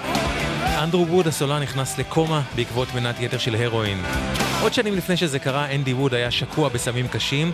[0.65, 4.03] אנדרו ווד הסולן נכנס לקומה בעקבות מנת יתר של הרואין.
[4.63, 7.53] עוד שנים לפני שזה קרה, אנדי ווד היה שקוע בסמים קשים,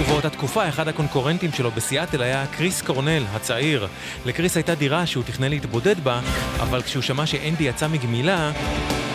[0.00, 3.88] ובאותה תקופה אחד הקונקורנטים שלו בסיאטל היה קריס קורנל, הצעיר.
[4.26, 6.20] לקריס הייתה דירה שהוא תכנן להתבודד בה,
[6.60, 8.52] אבל כשהוא שמע שאנדי יצא מגמילה,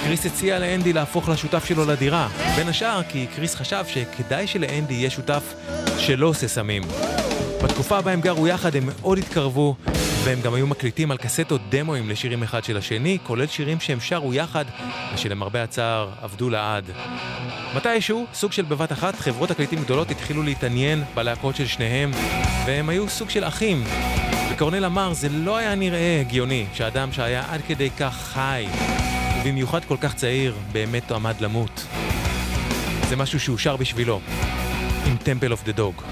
[0.04, 2.28] קריס הציע לאנדי להפוך לשותף שלו לדירה.
[2.56, 5.54] בין השאר כי קריס חשב שכדאי שלאנדי יהיה שותף
[5.98, 6.84] שלא עושה סמים.
[7.64, 9.76] בתקופה בה הם גרו יחד הם מאוד התקרבו,
[10.24, 14.34] והם גם היו מקליטים על קסטות דמוים לשירים אחד של השני, כולל שירים שהם שרו
[14.34, 14.66] יחד,
[15.14, 16.92] ושלמרבה הצער עבדו לעד.
[17.76, 22.12] מתישהו, סוג של בבת אחת, חברות תקליטים גדולות התחילו להתעניין בלהקות של שניהם,
[22.66, 23.84] והם היו סוג של אחים.
[24.52, 28.68] וקורנל אמר, זה לא היה נראה הגיוני שאדם שהיה עד כדי כך חי,
[29.42, 31.86] ובמיוחד כל כך צעיר, באמת עמד למות.
[33.10, 34.22] זה משהו שהוא שר בשבילו,
[35.06, 36.04] עם Temple of the Dog.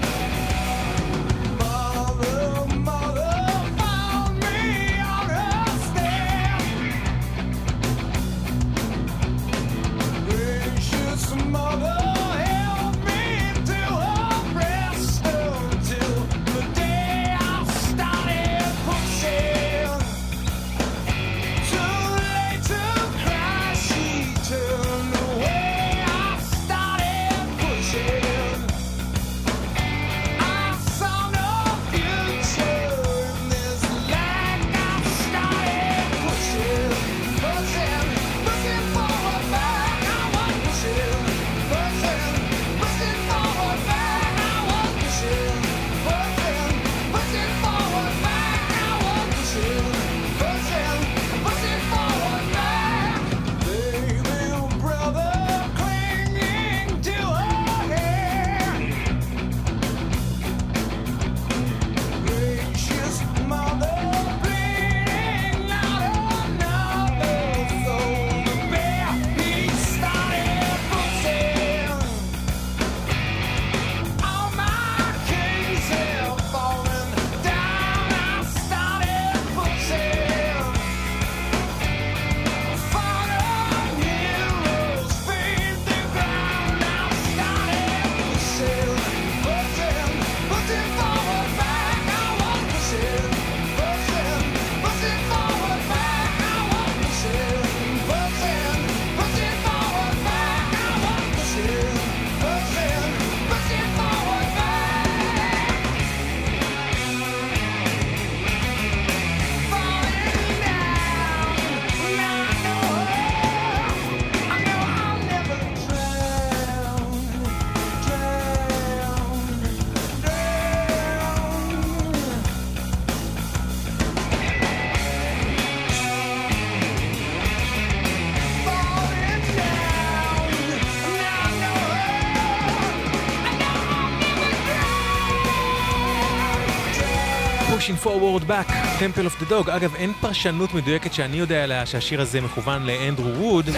[138.48, 138.68] Back,
[138.98, 139.70] Temple of the Dog.
[139.70, 143.70] אגב, אין פרשנות מדויקת שאני יודע עליה שהשיר הזה מכוון לאנדרו ווד,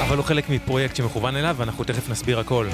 [0.00, 2.66] אבל הוא חלק מפרויקט שמכוון אליו, ואנחנו תכף נסביר הכל.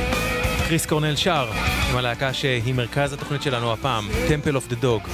[0.68, 1.50] קריס קורנל שר,
[1.90, 5.08] עם הלהקה שהיא מרכז התוכנית שלנו הפעם, Temple of the Dog.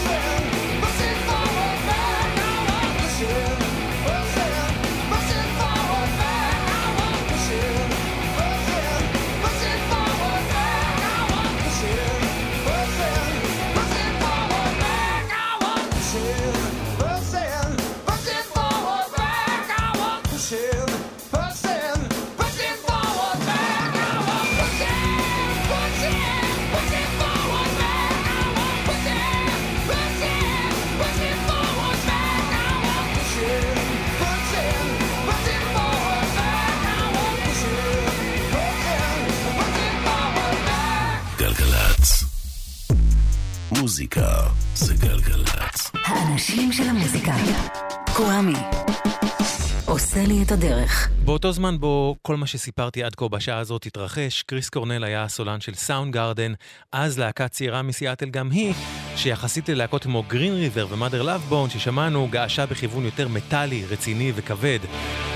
[50.55, 51.09] הדרך.
[51.25, 55.61] באותו זמן בו כל מה שסיפרתי עד כה בשעה הזאת התרחש, קריס קורנל היה הסולן
[55.61, 56.53] של Soundgarden,
[56.93, 58.75] אז להקה צעירה מסיאטל גם היא,
[59.17, 64.33] שיחסית ללהקות כמו Green River ו Mother Love Bone ששמענו, געשה בכיוון יותר מטאלי, רציני
[64.35, 64.79] וכבד.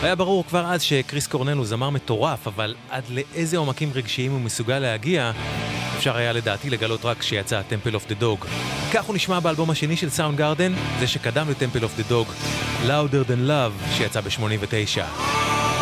[0.02, 4.40] היה ברור כבר אז שקריס קורנל הוא זמר מטורף, אבל עד לאיזה עומקים רגשיים הוא
[4.40, 5.32] מסוגל להגיע,
[5.97, 8.45] אפשר היה לדעתי לגלות רק כשיצא Temple Of The Dog.
[8.93, 12.28] כך הוא נשמע באלבום השני של Soundgarden, זה שקדם לטמפל אוף דה דוג,
[12.86, 15.78] Louder Than Love, שיצא ב-89.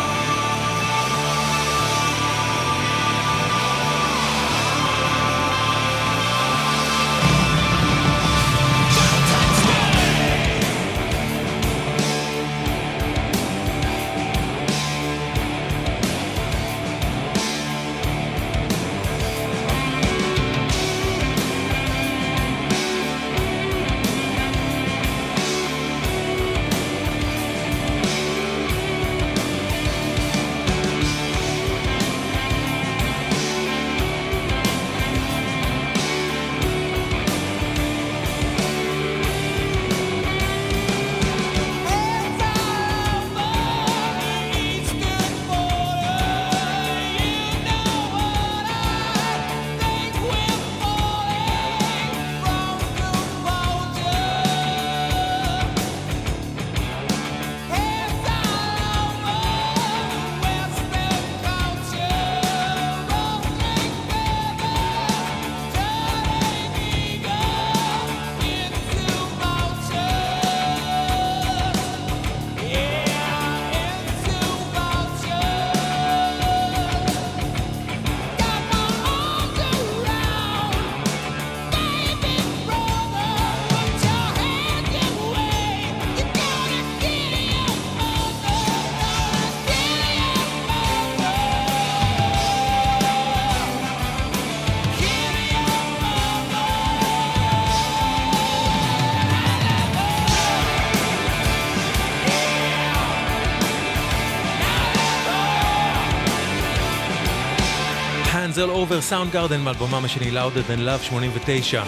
[108.57, 111.83] Hands All Over Sound Garden מאלבומם השני Louder Than Love 89.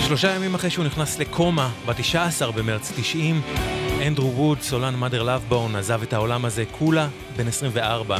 [0.00, 3.42] שלושה ימים אחרי שהוא נכנס לקומה, ב-19 במרץ 90,
[4.06, 8.18] אנדרו ווד, סולן מאדר לאבבון, עזב את העולם הזה כולה בן 24.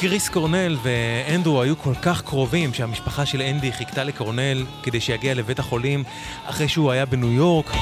[0.00, 5.58] קריס קורנל ואנדרו היו כל כך קרובים שהמשפחה של אנדי חיכתה לקורנל כדי שיגיע לבית
[5.58, 6.04] החולים
[6.46, 7.72] אחרי שהוא היה בניו יורק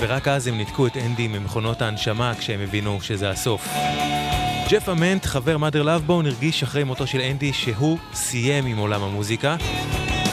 [0.00, 3.68] ורק אז הם ניתקו את אנדי ממכונות ההנשמה כשהם הבינו שזה הסוף.
[4.70, 9.02] ג'ף אמנט, חבר Mother Love Bone, הרגיש אחרי מותו של אנדי שהוא סיים עם עולם
[9.02, 9.56] המוזיקה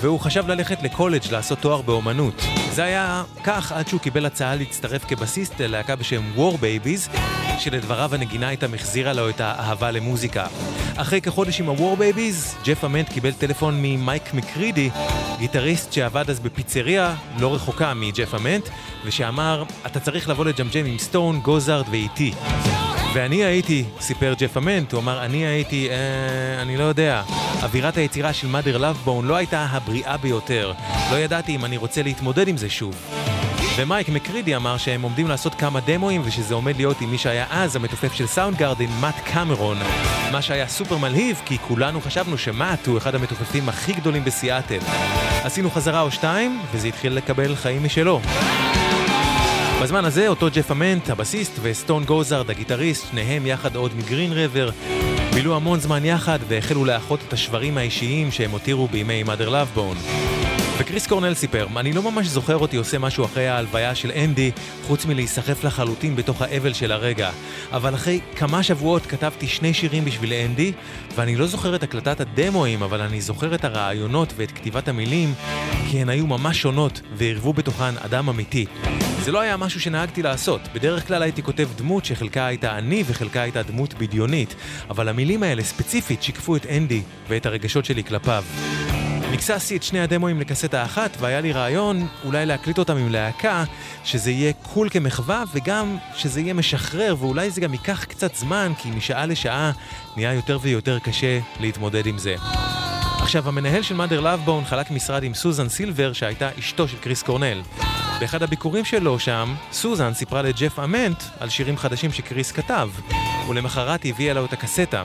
[0.01, 2.41] והוא חשב ללכת לקולג' לעשות תואר באומנות.
[2.71, 7.17] זה היה כך עד שהוא קיבל הצעה להצטרף כבסיסט ללהקה בשם War Babies,
[7.59, 10.47] שלדבריו הנגינה איתם החזירה לו את האהבה למוזיקה.
[10.95, 14.89] אחרי כחודש עם ה-War Babies, ג'ף אמנט קיבל טלפון ממייק מקרידי,
[15.39, 18.69] גיטריסט שעבד אז בפיצריה לא רחוקה מג'ף אמנט,
[19.05, 22.33] ושאמר, אתה צריך לבוא לג'מג'ם עם סטון, גוזארד ואיתי.
[23.13, 27.21] ואני הייתי, סיפר ג'ף אמנט, הוא אמר, אני הייתי, אה, אני לא יודע.
[27.63, 30.73] אווירת היצירה של מאדר לאבבון לא הייתה הבריאה ביותר.
[31.11, 32.95] לא ידעתי אם אני רוצה להתמודד עם זה שוב.
[33.77, 37.75] ומייק מקרידי אמר שהם עומדים לעשות כמה דמואים ושזה עומד להיות עם מי שהיה אז
[37.75, 39.77] המתופף של סאונד גארדן, מאט קמרון.
[40.31, 44.79] מה שהיה סופר מלהיב כי כולנו חשבנו שמאט הוא אחד המתופפים הכי גדולים בסיאטל.
[45.43, 48.21] עשינו חזרה או שתיים וזה התחיל לקבל חיים משלו.
[49.81, 54.69] בזמן הזה אותו ג'ף אמנט, הבסיסט, וסטון גוזארד, הגיטריסט, שניהם יחד עוד מגרין רבר,
[55.33, 59.97] בילו המון זמן יחד והחלו לאחות את השברים האישיים שהם הותירו בימי מאדר לאבבון.
[60.79, 64.51] וקריס קורנל סיפר, אני לא ממש זוכר אותי עושה משהו אחרי ההלוויה של אנדי,
[64.87, 67.31] חוץ מלהיסחף לחלוטין בתוך האבל של הרגע.
[67.71, 70.71] אבל אחרי כמה שבועות כתבתי שני שירים בשביל אנדי,
[71.15, 75.33] ואני לא זוכר את הקלטת הדמואים, אבל אני זוכר את הרעיונות ואת כתיבת המילים,
[75.89, 78.65] כי הן היו ממש שונות, ועירבו בתוכן אדם אמיתי.
[79.21, 80.61] זה לא היה משהו שנהגתי לעשות.
[80.73, 84.55] בדרך כלל הייתי כותב דמות שחלקה הייתה אני וחלקה הייתה דמות בדיונית,
[84.89, 88.43] אבל המילים האלה ספציפית שיקפו את אנדי ואת הרגשות שלי כלפיו.
[89.37, 93.63] נקססתי את שני הדמואים לקסטה אחת, והיה לי רעיון אולי להקליט אותם עם להקה,
[94.03, 98.91] שזה יהיה קול כמחווה, וגם שזה יהיה משחרר, ואולי זה גם ייקח קצת זמן, כי
[98.91, 99.71] משעה לשעה
[100.15, 102.35] נהיה יותר ויותר קשה להתמודד עם זה.
[103.19, 107.23] עכשיו, המנהל של Mother Love Bone חלק משרד עם סוזן סילבר, שהייתה אשתו של קריס
[107.23, 107.61] קורנל.
[108.19, 112.89] באחד הביקורים שלו שם, סוזן סיפרה לג'ף אמנט על שירים חדשים שקריס כתב,
[113.49, 115.03] ולמחרת הביאה לו את הקסטה.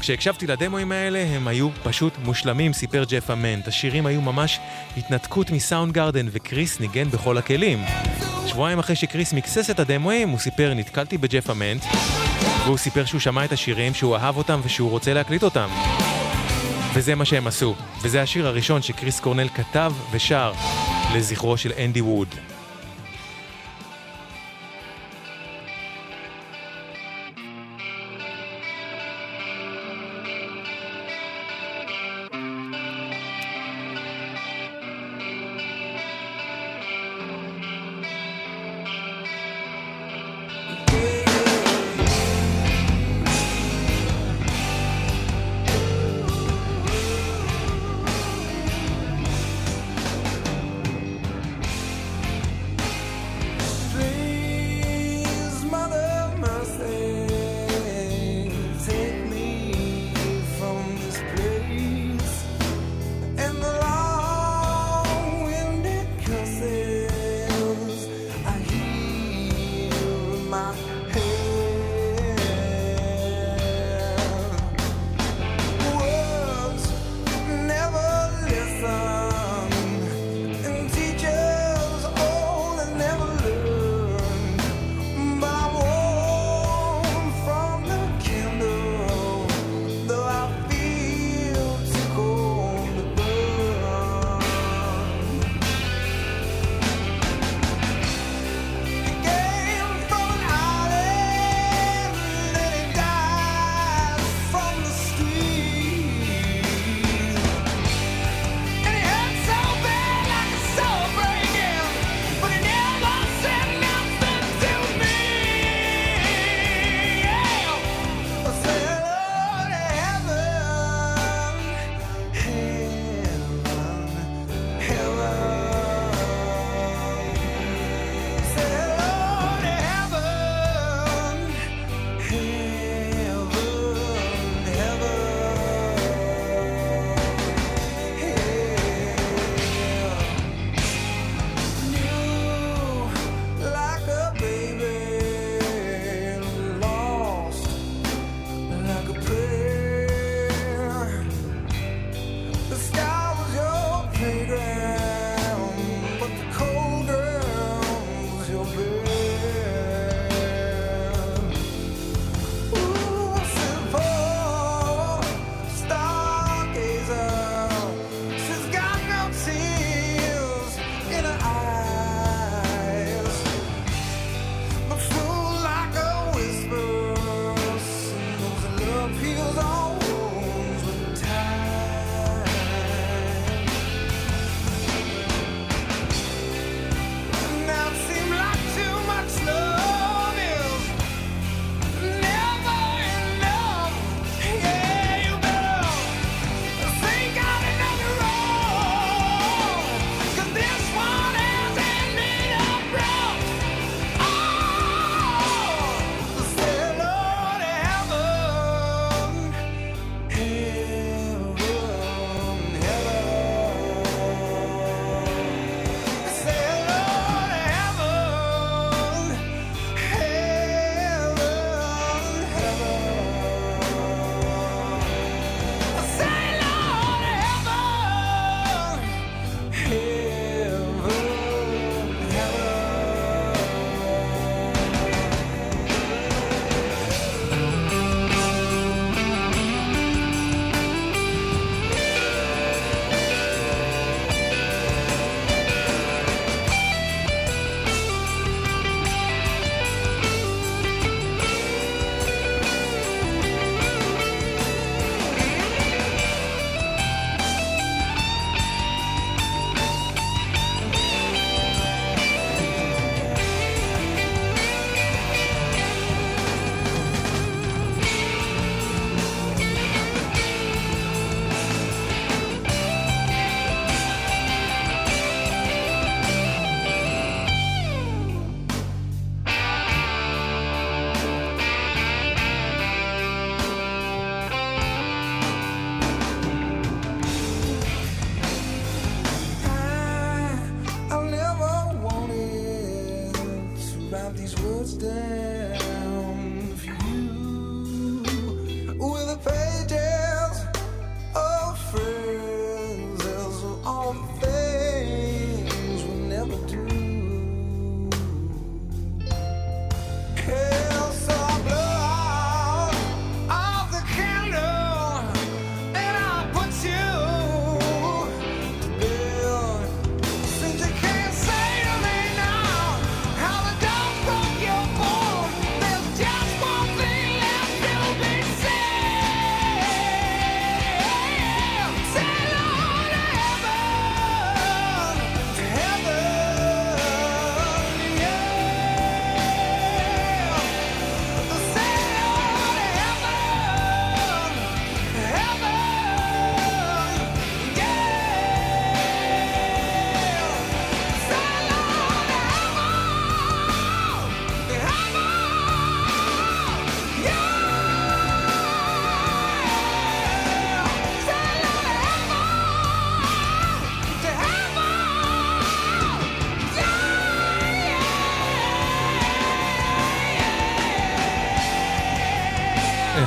[0.00, 3.68] כשהקשבתי לדמואים האלה, הם היו פשוט מושלמים, סיפר ג'ף אמנט.
[3.68, 4.60] השירים היו ממש
[4.96, 7.84] התנתקות מ Soundgarden, וקריס ניגן בכל הכלים.
[8.46, 11.84] שבועיים אחרי שקריס מקסס את הדמואים, הוא סיפר, נתקלתי בג'ף אמנט,
[12.64, 15.68] והוא סיפר שהוא שמע את השירים, שהוא אהב אותם ושהוא רוצה להקליט אותם.
[16.96, 20.52] וזה מה שהם עשו, וזה השיר הראשון שקריס קורנל כתב ושר.
[21.14, 22.55] לזכרו של אנדי ווד.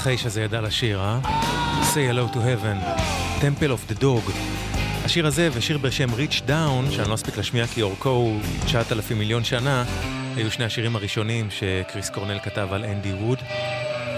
[0.10, 1.20] האיש הזה ידע לשיר, אה?
[1.94, 3.02] Say Hello to Heaven,
[3.42, 4.32] Temple of the Dog.
[5.06, 9.44] השיר הזה ושיר בשם Reach Down, שאני לא אספיק להשמיע כי אורכו הוא 9,000 מיליון
[9.44, 9.84] שנה,
[10.36, 13.40] היו שני השירים הראשונים שקריס קורנל כתב על אנדי ווד.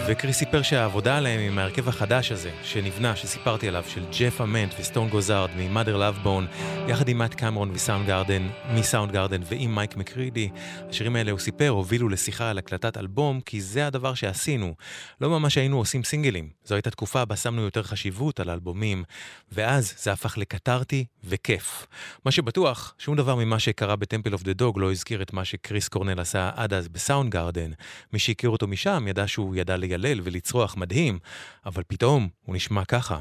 [0.07, 5.09] וקריס סיפר שהעבודה עליהם עם ההרכב החדש הזה, שנבנה, שסיפרתי עליו, של ג'ף אמנט וסטון
[5.09, 6.47] גוזארד מ-Mother Love Bone,
[6.87, 10.49] יחד עם מאט קמרון ו-Soundgarden, מ-Soundgarden ועם מייק מקרידי,
[10.89, 14.75] השירים האלה, הוא סיפר, הובילו לשיחה על הקלטת אלבום, כי זה הדבר שעשינו.
[15.21, 16.49] לא ממש היינו עושים סינגלים.
[16.65, 19.03] זו הייתה תקופה בה שמנו יותר חשיבות על אלבומים,
[19.51, 21.87] ואז זה הפך לקתרטי וכיף.
[22.25, 25.87] מה שבטוח, שום דבר ממה שקרה ב-Temple of the Dog לא הזכיר את מה שקריס
[25.87, 27.71] קורנל עשה עד אז ב-Soundgarden.
[28.13, 31.19] מי שהכיר אותו משם ידע שהוא ידע ליילל ולצרוח מדהים,
[31.65, 33.19] אבל פתאום הוא נשמע ככה.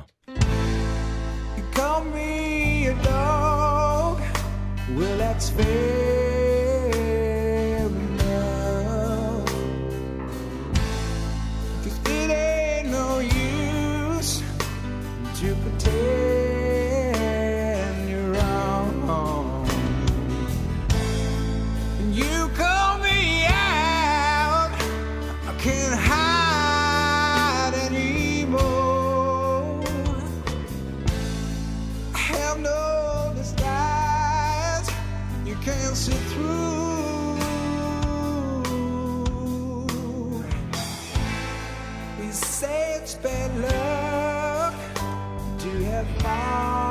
[5.01, 6.20] Well, that's fair
[46.21, 46.90] about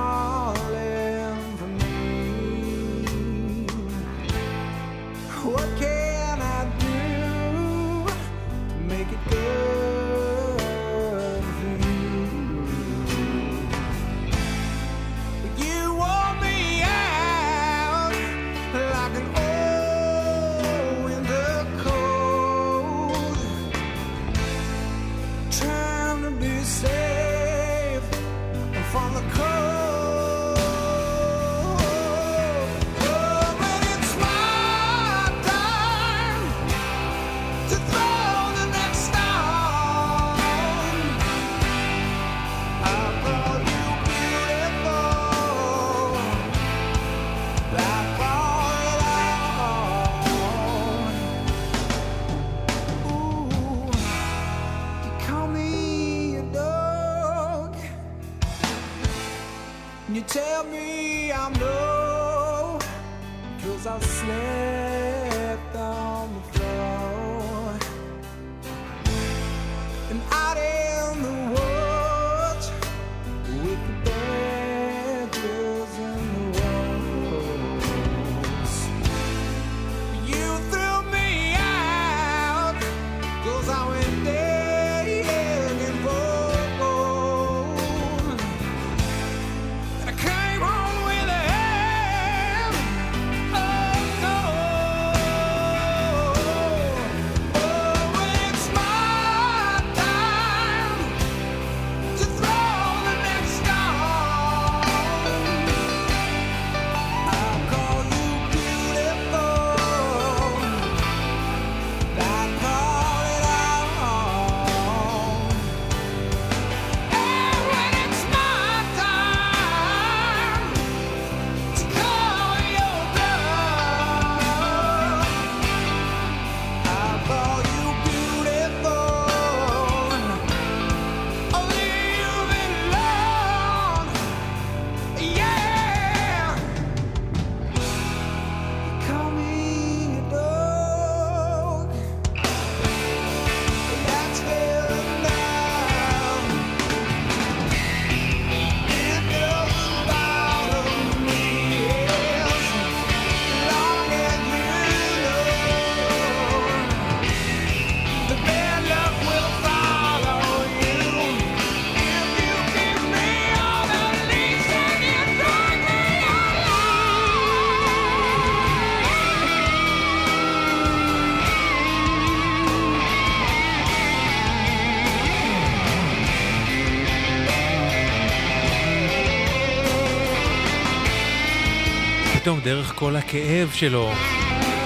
[182.60, 184.11] דרך כל הכאב שלו,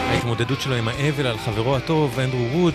[0.09, 2.73] ההתמודדות שלו עם האבל על חברו הטוב, אנדרו ווד,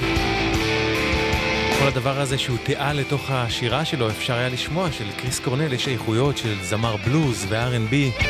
[1.78, 5.88] כל הדבר הזה שהוא תיאה לתוך השירה שלו, אפשר היה לשמוע של קריס קורנל, יש
[5.88, 8.22] איכויות של זמר בלוז ו-R&B.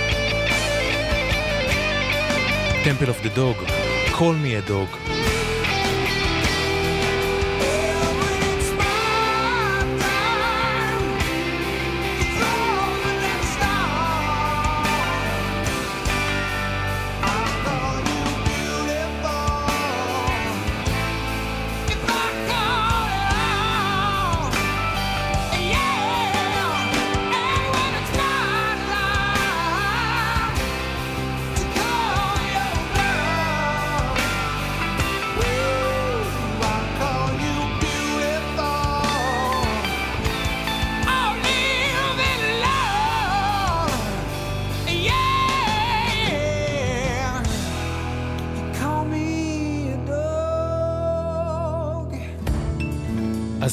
[2.85, 3.71] Temple of the Dog,
[4.19, 5.08] Call me a dog.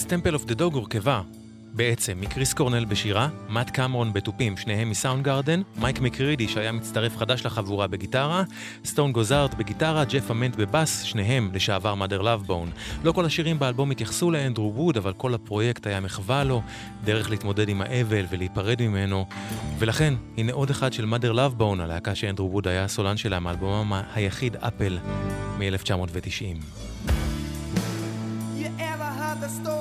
[0.06, 1.22] Temple of the Dog הורכבה
[1.76, 7.88] בעצם מקריס קורנל בשירה, מאט קמרון בתופים, שניהם מ-Soundgarden, מייק מקרידי שהיה מצטרף חדש לחבורה
[7.88, 8.44] בגיטרה,
[8.86, 12.70] סטון גוזארט בגיטרה, ג'ף אמנט בבאס, שניהם לשעבר מאדר לאבבון.
[13.04, 16.62] לא כל השירים באלבום התייחסו לאנדרו ווד, אבל כל הפרויקט היה מחווה לו,
[17.04, 19.26] דרך להתמודד עם האבל ולהיפרד ממנו.
[19.80, 24.02] ולכן, הנה עוד אחד של Mother Love Bone, הלהקה שאנדרו ווד היה הסולן שלה מאלבומם
[24.14, 25.00] היחיד, Apple,
[25.58, 26.80] מ-1990.
[28.60, 29.75] You ever heard the story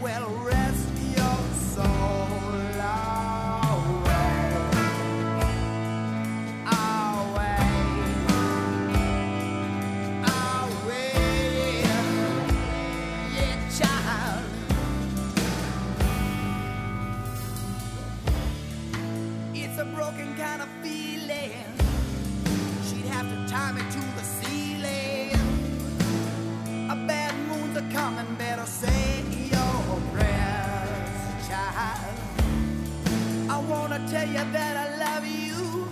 [0.00, 0.47] well
[34.18, 35.86] tell you that I love you,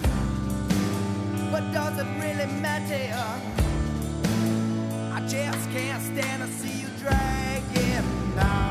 [1.52, 3.14] but does it really matter?
[5.12, 8.65] I just can't stand to see you dragging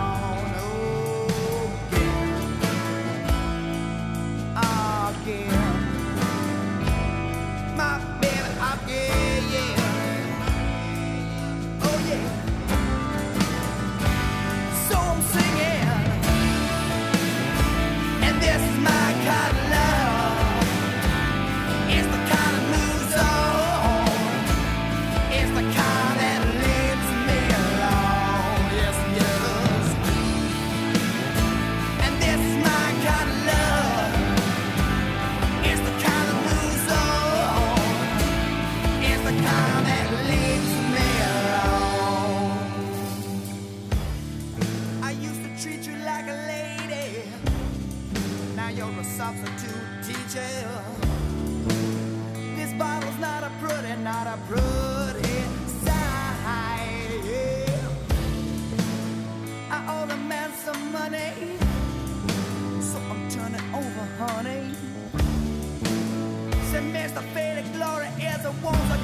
[68.66, 68.95] walls.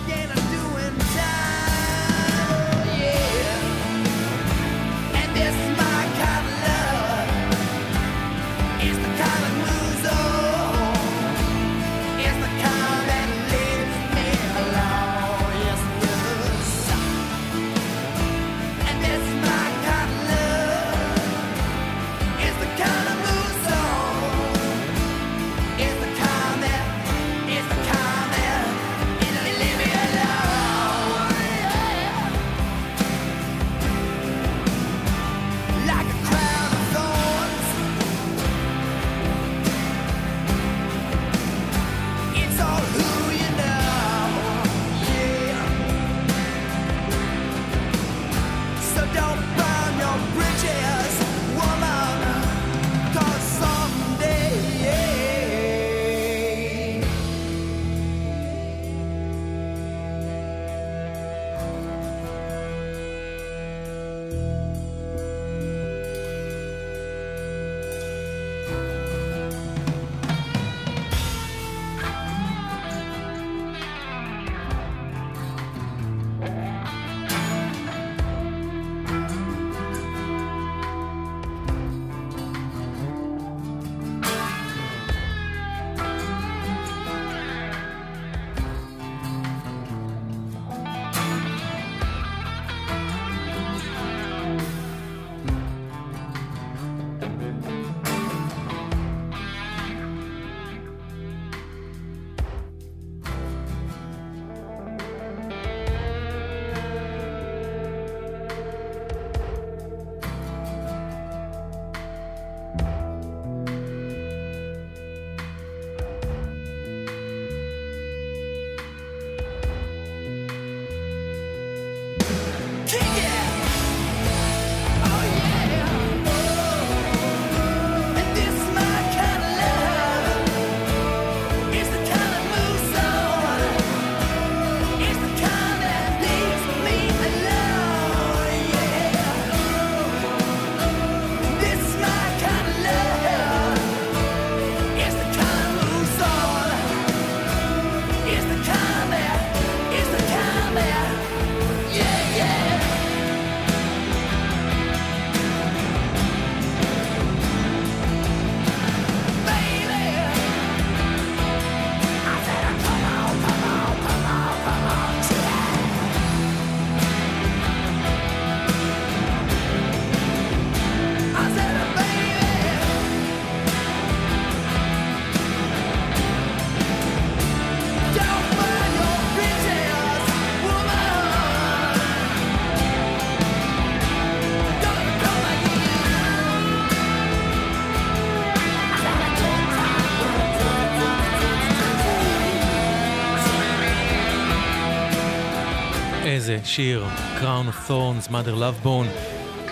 [196.65, 197.05] שיר
[197.39, 199.07] Crown of Thorns, Mother Love Bone,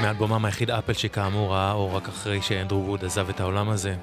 [0.02, 3.96] מאלבומם היחיד Apple שכאמור ראה אור רק אחרי שאנדרו ווד עזב את העולם הזה.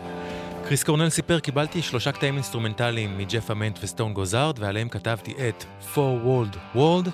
[0.69, 5.65] קריס קורנל סיפר, קיבלתי שלושה קטעים אינסטרומנטליים מג'ף אמנט וסטון גוזארד, ועליהם כתבתי את
[5.95, 7.09] Forward World,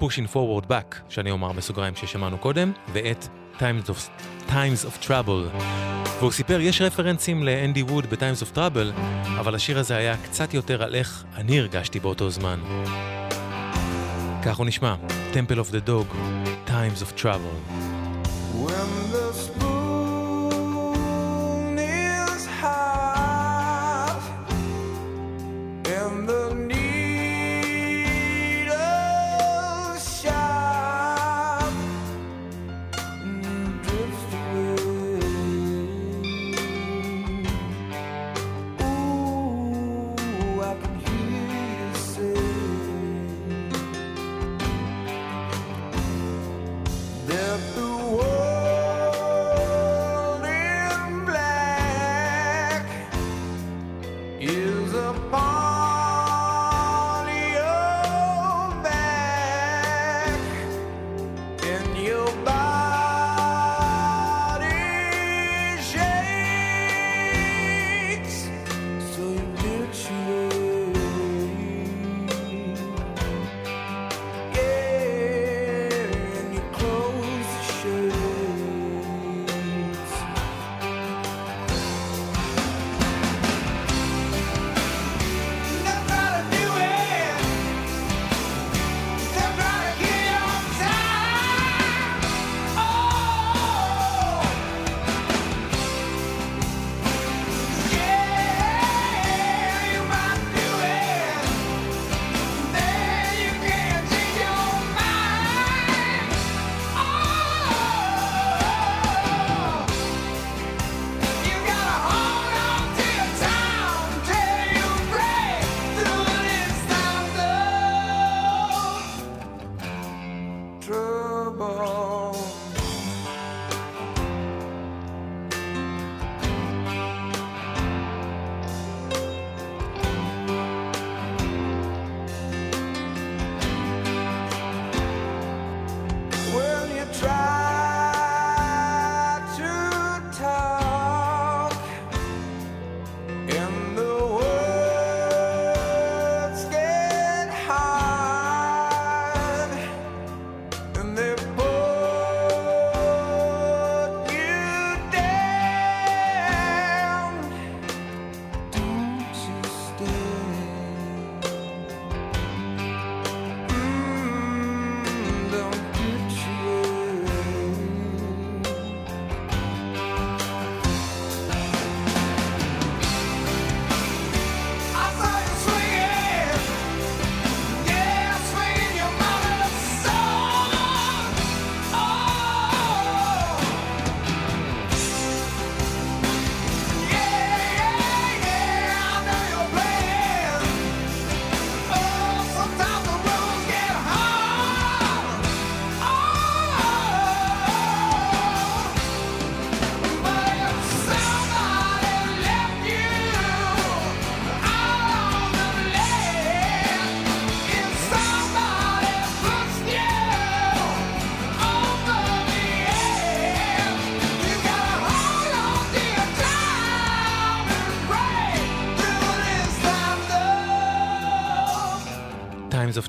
[0.00, 3.26] Pushing Forward Back, שאני אומר בסוגריים ששמענו קודם, ואת
[3.58, 5.62] Times of, Times of Trouble.
[6.18, 9.00] והוא סיפר, יש רפרנסים לאנדי ווד ב-Times of Trouble,
[9.40, 12.60] אבל השיר הזה היה קצת יותר על איך אני הרגשתי באותו זמן.
[14.43, 14.95] כך הוא נשמע,
[15.33, 16.07] Temple of the Dog,
[16.67, 17.55] Times of Trouble.
[18.65, 19.28] When the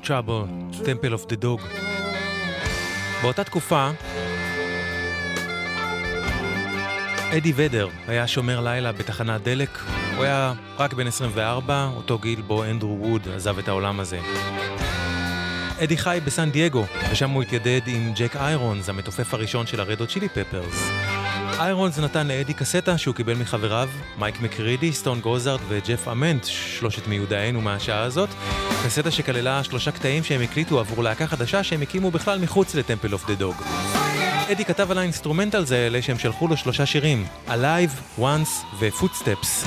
[0.02, 0.46] Trouble,
[0.84, 1.60] Temple of the Dog.
[3.22, 3.90] באותה תקופה,
[7.36, 9.78] אדי ודר היה שומר לילה בתחנת דלק.
[10.16, 14.18] הוא היה רק בן 24, אותו גיל בו אנדרו ווד עזב את העולם הזה.
[15.84, 20.14] אדי חי בסן דייגו, ושם הוא התיידד עם ג'ק איירונס, המתופף הראשון של ה-Red Hot
[20.14, 20.90] Chili Peppers.
[21.58, 23.88] איירונס נתן לאדי קסטה שהוא קיבל מחבריו,
[24.18, 28.28] מייק מקרידי, סטון גוזארד וג'ף אמנט, שלושת מיודענו מהשעה הזאת,
[28.84, 33.26] קסטה שכללה שלושה קטעים שהם הקליטו עבור להקה חדשה שהם הקימו בכלל מחוץ ל-Temple of
[33.26, 33.54] the Dog.
[34.52, 39.66] אדי כתב על ה-instrumentals האלה שהם שלחו לו שלושה שירים, Alive, Once ו-Footsteps.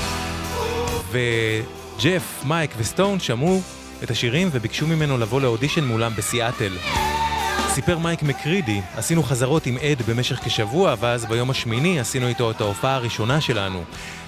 [1.12, 3.62] וג'ף, מייק וסטון שמעו
[4.04, 6.78] את השירים וביקשו ממנו לבוא לאודישן מולם בסיאטל.
[7.70, 12.62] סיפר מייק מקרידי, עשינו חזרות עם אד במשך כשבוע, ואז ביום השמיני עשינו איתו את
[12.62, 13.84] ההופעה הראשונה שלנו.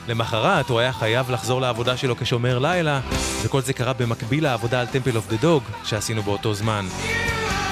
[0.07, 2.99] למחרת הוא היה חייב לחזור לעבודה שלו כשומר לילה,
[3.43, 6.85] וכל זה קרה במקביל לעבודה על Temple of the Dog שעשינו באותו זמן.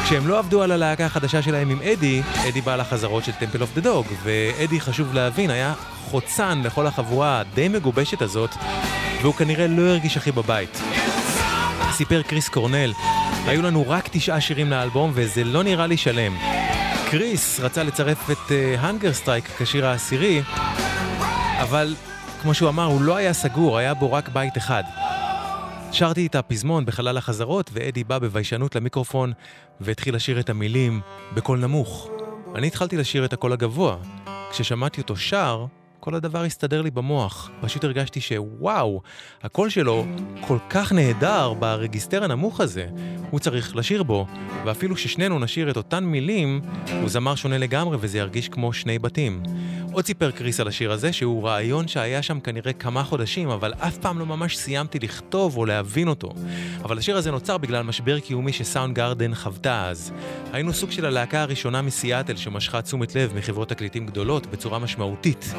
[0.05, 3.73] כשהם לא עבדו על הלהקה החדשה שלהם עם אדי, אדי בא לחזרות של Temple of
[3.75, 5.73] the Dog, ואדי, חשוב להבין, היה
[6.05, 8.55] חוצן לכל החבורה הדי מגובשת הזאת,
[9.21, 10.81] והוא כנראה לא הרגיש הכי בבית.
[11.91, 12.93] סיפר קריס קורנל,
[13.45, 16.37] היו לנו רק תשעה שירים לאלבום וזה לא נראה לי שלם.
[17.09, 20.41] קריס רצה לצרף את Hunger Strike כשיר העשירי,
[21.61, 21.95] אבל
[22.45, 24.83] כמו שהוא אמר, הוא לא היה סגור, היה בו רק בית אחד.
[25.91, 29.33] שרתי את הפזמון בחלל החזרות, ואדי בא בביישנות למיקרופון
[29.81, 31.01] והתחיל לשיר את המילים
[31.33, 32.09] בקול נמוך.
[32.55, 33.97] אני התחלתי לשיר את הקול הגבוה.
[34.51, 35.65] כששמעתי אותו שר,
[36.05, 37.49] כל הדבר הסתדר לי במוח.
[37.61, 39.01] פשוט הרגשתי שוואו,
[39.43, 40.05] הקול שלו
[40.41, 42.87] כל כך נהדר ברגיסטר הנמוך הזה.
[43.29, 44.27] הוא צריך לשיר בו,
[44.65, 46.61] ואפילו ששנינו נשיר את אותן מילים,
[47.01, 49.43] הוא זמר שונה לגמרי וזה ירגיש כמו שני בתים.
[49.91, 53.97] עוד סיפר קריס על השיר הזה, שהוא רעיון שהיה שם כנראה כמה חודשים, אבל אף
[53.97, 56.29] פעם לא ממש סיימתי לכתוב או להבין אותו.
[56.83, 60.11] אבל השיר הזה נוצר בגלל משבר קיומי שסאונד גרדן חוותה אז.
[60.53, 65.53] היינו סוג של הלהקה הראשונה מסיאטל שמשכה תשומת לב מחברות תקליטים גדולות בצורה משמעותית.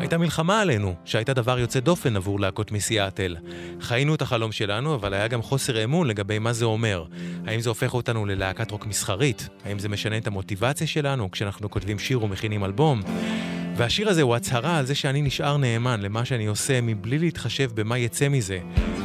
[0.00, 3.36] הייתה מלחמה עלינו, שהייתה דבר יוצא דופן עבור להקות מסיאטל.
[3.80, 7.04] חיינו את החלום שלנו, אבל היה גם חוסר אמון לגבי מה זה אומר.
[7.46, 9.48] האם זה הופך אותנו ללהקת רוק מסחרית?
[9.64, 13.02] האם זה משנה את המוטיבציה שלנו כשאנחנו כותבים שיר ומכינים אלבום?
[13.76, 17.98] והשיר הזה הוא הצהרה על זה שאני נשאר נאמן למה שאני עושה מבלי להתחשב במה
[17.98, 18.58] יצא מזה,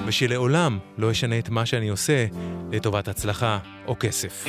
[0.05, 2.25] ושלעולם לא אשנה את מה שאני עושה
[2.71, 4.45] לטובת הצלחה או כסף.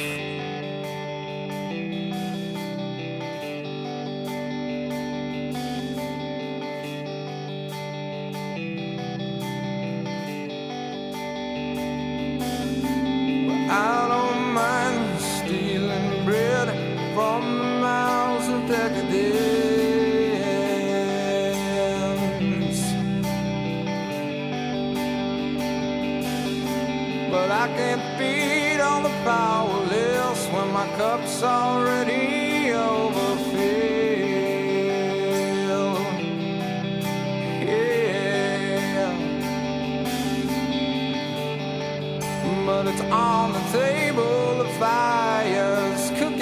[42.78, 46.38] But it's on the table, the fire's cooking,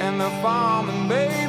[0.00, 1.41] and the farming babies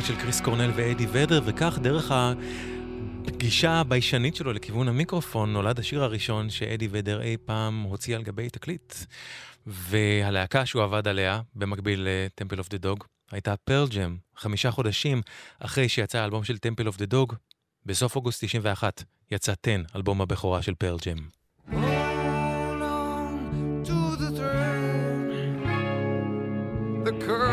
[0.00, 2.12] Dog, דואט של קריס קורנל ואדי ודר, וכך דרך
[3.26, 8.50] הפגישה הביישנית שלו לכיוון המיקרופון נולד השיר הראשון שאדי ודר אי פעם הוציא על גבי
[8.50, 8.94] תקליט.
[9.66, 15.22] והלהקה שהוא עבד עליה, במקביל ל-Temple of the Dog, הייתה Pearl Jam, חמישה חודשים
[15.58, 17.34] אחרי שיצא האלבום של Temple of the Dog,
[17.86, 21.18] בסוף אוגוסט 91 יצא 10, אלבום הבכורה של Pearl Jam.
[27.04, 27.49] the thread.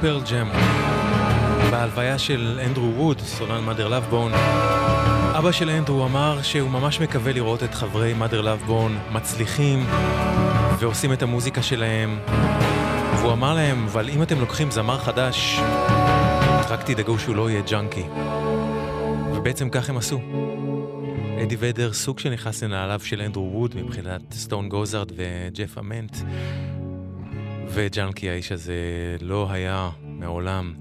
[0.00, 0.48] פרל ג'ם.
[1.70, 4.32] בהלוויה של אנדרו ווד, סולן מאדר לאבבון,
[5.38, 9.86] אבא של אנדרו אמר שהוא ממש מקווה לראות את חברי מאדר לאבבון מצליחים
[10.78, 12.18] ועושים את המוזיקה שלהם.
[13.16, 15.60] והוא אמר להם, אבל אם אתם לוקחים זמר חדש,
[16.68, 18.04] רק תדאגו שהוא לא יהיה ג'אנקי.
[19.34, 20.20] ובעצם כך הם עשו.
[21.42, 26.16] אדי ודר סוג שנכנס לנעליו של אנדרו ווד מבחינת סטון גוזארד וג'ף אמנט.
[27.72, 28.74] וג'אנקי האיש הזה
[29.20, 30.74] לא היה מעולם.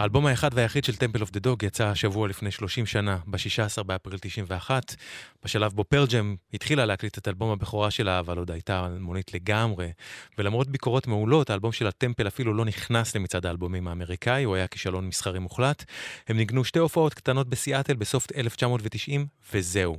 [0.00, 4.18] האלבום האחד והיחיד של Temple of the Dog יצא השבוע לפני 30 שנה, ב-16 באפריל
[4.18, 4.94] 91,
[5.44, 9.92] בשלב בו Pearl Jam התחילה להקליט את אלבום הבכורה שלה, אבל עוד הייתה אלמונית לגמרי.
[10.38, 15.06] ולמרות ביקורות מעולות, האלבום של ה-Temple אפילו לא נכנס למצעד האלבומים האמריקאי, הוא היה כישלון
[15.06, 15.84] מסחרי מוחלט.
[16.28, 19.96] הם ניגנו שתי הופעות קטנות בסיאטל בסוף 1990, וזהו.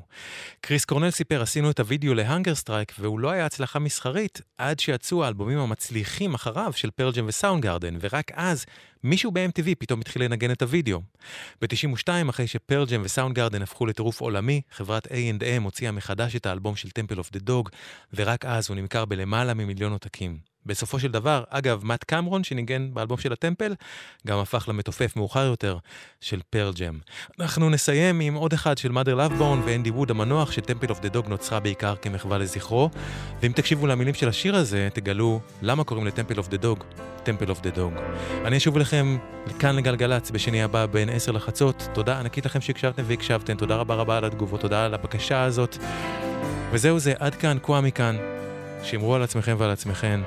[0.61, 5.25] קריס קורנל סיפר, עשינו את הוידאו ל-Hunger Strike, והוא לא היה הצלחה מסחרית, עד שיצאו
[5.25, 8.65] האלבומים המצליחים אחריו של Pearl Jam ו-Soundgarden, ורק אז
[9.03, 11.01] מישהו ב-MTV פתאום התחיל לנגן את הוידאו.
[11.61, 16.89] ב-92, אחרי שפרל ג'ם וסאונדגארדן הפכו לטירוף עולמי, חברת A&M הוציאה מחדש את האלבום של
[16.89, 17.69] Temple of the Dog,
[18.13, 20.50] ורק אז הוא נמכר בלמעלה ממיליון עותקים.
[20.65, 23.75] בסופו של דבר, אגב, מאט קמרון שניגן באלבום של ה Temple,
[24.27, 25.77] גם הפך למתופף מאוחר יותר
[26.21, 26.97] של פרל ג'ם.
[27.39, 30.99] אנחנו נסיים עם עוד אחד של מאדר לאב בון ואנדי ווד המנוח, ש Temple of
[30.99, 32.89] the Dog נוצרה בעיקר כמחווה לזכרו,
[33.41, 36.83] ואם תקשיבו למילים של השיר הזה, תגלו למה קוראים ל Temple of the Dog
[37.23, 37.93] טמפל אוף דה דוג.
[38.45, 39.17] אני אשוב אליכם
[39.59, 41.87] כאן לגלגלצ בשני הבא בין 10 לחצות.
[41.93, 45.77] תודה ענקית לכם שהקשבתם והקשבתם, תודה רבה רבה על התגובות, תודה על הבקשה הזאת.
[46.71, 47.57] וזהו זה, עד כאן.
[48.83, 50.21] שמרו על עצמכם ועל עצמכם,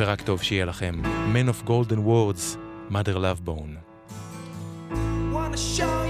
[0.00, 1.02] ורק טוב שיהיה לכם.
[1.34, 2.56] Man of Golden Words,
[2.90, 3.76] Mother Love Bone.
[5.34, 5.96] Wanna show